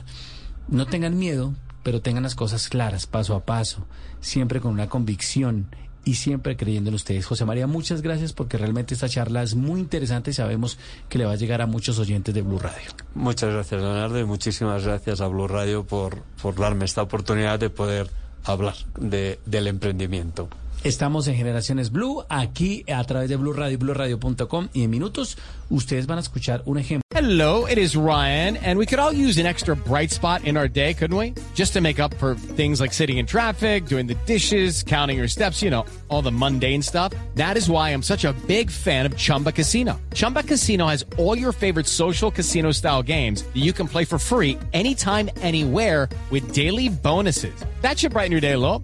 no 0.70 0.86
tengan 0.86 1.18
miedo, 1.18 1.54
pero 1.84 2.02
tengan 2.02 2.24
las 2.24 2.36
cosas 2.36 2.70
claras, 2.70 3.06
paso 3.08 3.36
a 3.36 3.44
paso, 3.44 3.86
siempre 4.22 4.62
con 4.62 4.72
una 4.72 4.88
convicción 4.88 5.68
y 6.04 6.16
siempre 6.16 6.58
creyendo 6.58 6.90
en 6.90 6.96
ustedes. 6.96 7.26
José 7.26 7.46
María, 7.46 7.68
muchas 7.68 8.02
gracias 8.02 8.34
porque 8.34 8.58
realmente 8.58 8.94
esta 8.94 9.08
charla 9.08 9.44
es 9.44 9.56
muy 9.56 9.80
interesante 9.80 10.32
y 10.32 10.34
sabemos 10.34 10.78
que 11.10 11.18
le 11.18 11.26
va 11.26 11.34
a 11.34 11.36
llegar 11.36 11.62
a 11.62 11.68
muchos 11.68 12.00
oyentes 12.00 12.34
de 12.34 12.42
Blue 12.42 12.60
Radio. 12.60 12.90
Muchas 13.14 13.54
gracias, 13.54 13.82
Leonardo, 13.82 14.20
y 14.20 14.26
muchísimas 14.26 14.84
gracias 14.84 15.22
a 15.22 15.28
Blue 15.28 15.48
Radio 15.48 15.86
por, 15.86 16.24
darme 16.58 16.86
esta 16.86 17.02
oportunidad 17.02 17.60
de 17.60 17.70
poder 17.70 18.10
hablar 18.44 18.76
de, 18.98 19.40
del 19.46 19.68
emprendimiento. 19.68 20.50
Estamos 20.84 21.28
en 21.28 21.36
Generaciones 21.36 21.92
Blue, 21.92 22.24
aquí 22.28 22.84
a 22.92 23.04
través 23.04 23.30
de 23.30 23.36
Blue 23.36 23.54
Radio 23.54 23.78
BlueRadio.com 23.78 24.70
y 24.74 24.84
en 24.84 24.90
minutos 24.90 25.38
ustedes 25.70 26.08
van 26.08 26.18
a 26.18 26.22
escuchar 26.22 26.64
un 26.66 26.80
ejemplo. 26.80 27.02
Hello, 27.14 27.68
it 27.68 27.78
is 27.78 27.96
Ryan, 27.96 28.58
and 28.58 28.80
we 28.80 28.88
could 28.88 28.98
all 28.98 29.14
use 29.14 29.38
an 29.38 29.46
extra 29.46 29.76
bright 29.76 30.10
spot 30.10 30.44
in 30.44 30.58
our 30.58 30.68
day, 30.68 30.96
couldn't 30.96 31.16
we? 31.16 31.36
Just 31.54 31.74
to 31.74 31.82
make 31.82 32.00
up 32.00 32.16
for 32.16 32.34
things 32.34 32.82
like 32.82 32.94
sitting 32.94 33.20
in 33.20 33.28
traffic, 33.28 33.86
doing 33.86 34.08
the 34.08 34.16
dishes, 34.26 34.82
counting 34.82 35.20
your 35.20 35.28
steps, 35.28 35.62
you 35.62 35.70
know, 35.70 35.86
all 36.10 36.24
the 36.24 36.32
mundane 36.32 36.82
stuff. 36.82 37.14
That 37.36 37.58
is 37.58 37.70
why 37.70 37.92
I'm 37.92 38.02
such 38.02 38.26
a 38.26 38.34
big 38.48 38.72
fan 38.72 39.06
of 39.06 39.16
Chumba 39.16 39.52
Casino. 39.52 40.02
Chumba 40.16 40.42
Casino 40.42 40.88
has 40.88 41.06
all 41.20 41.38
your 41.38 41.52
favorite 41.52 41.86
social 41.86 42.32
casino 42.32 42.72
style 42.72 43.04
games 43.04 43.44
that 43.44 43.62
you 43.62 43.72
can 43.72 43.88
play 43.88 44.04
for 44.04 44.18
free 44.18 44.58
anytime, 44.74 45.30
anywhere 45.42 46.10
with 46.32 46.54
daily 46.54 46.90
bonuses. 46.90 47.54
That 47.82 48.00
should 48.00 48.14
brighten 48.14 48.32
your 48.32 48.42
day 48.42 48.54
a 48.54 48.60
little. 48.60 48.84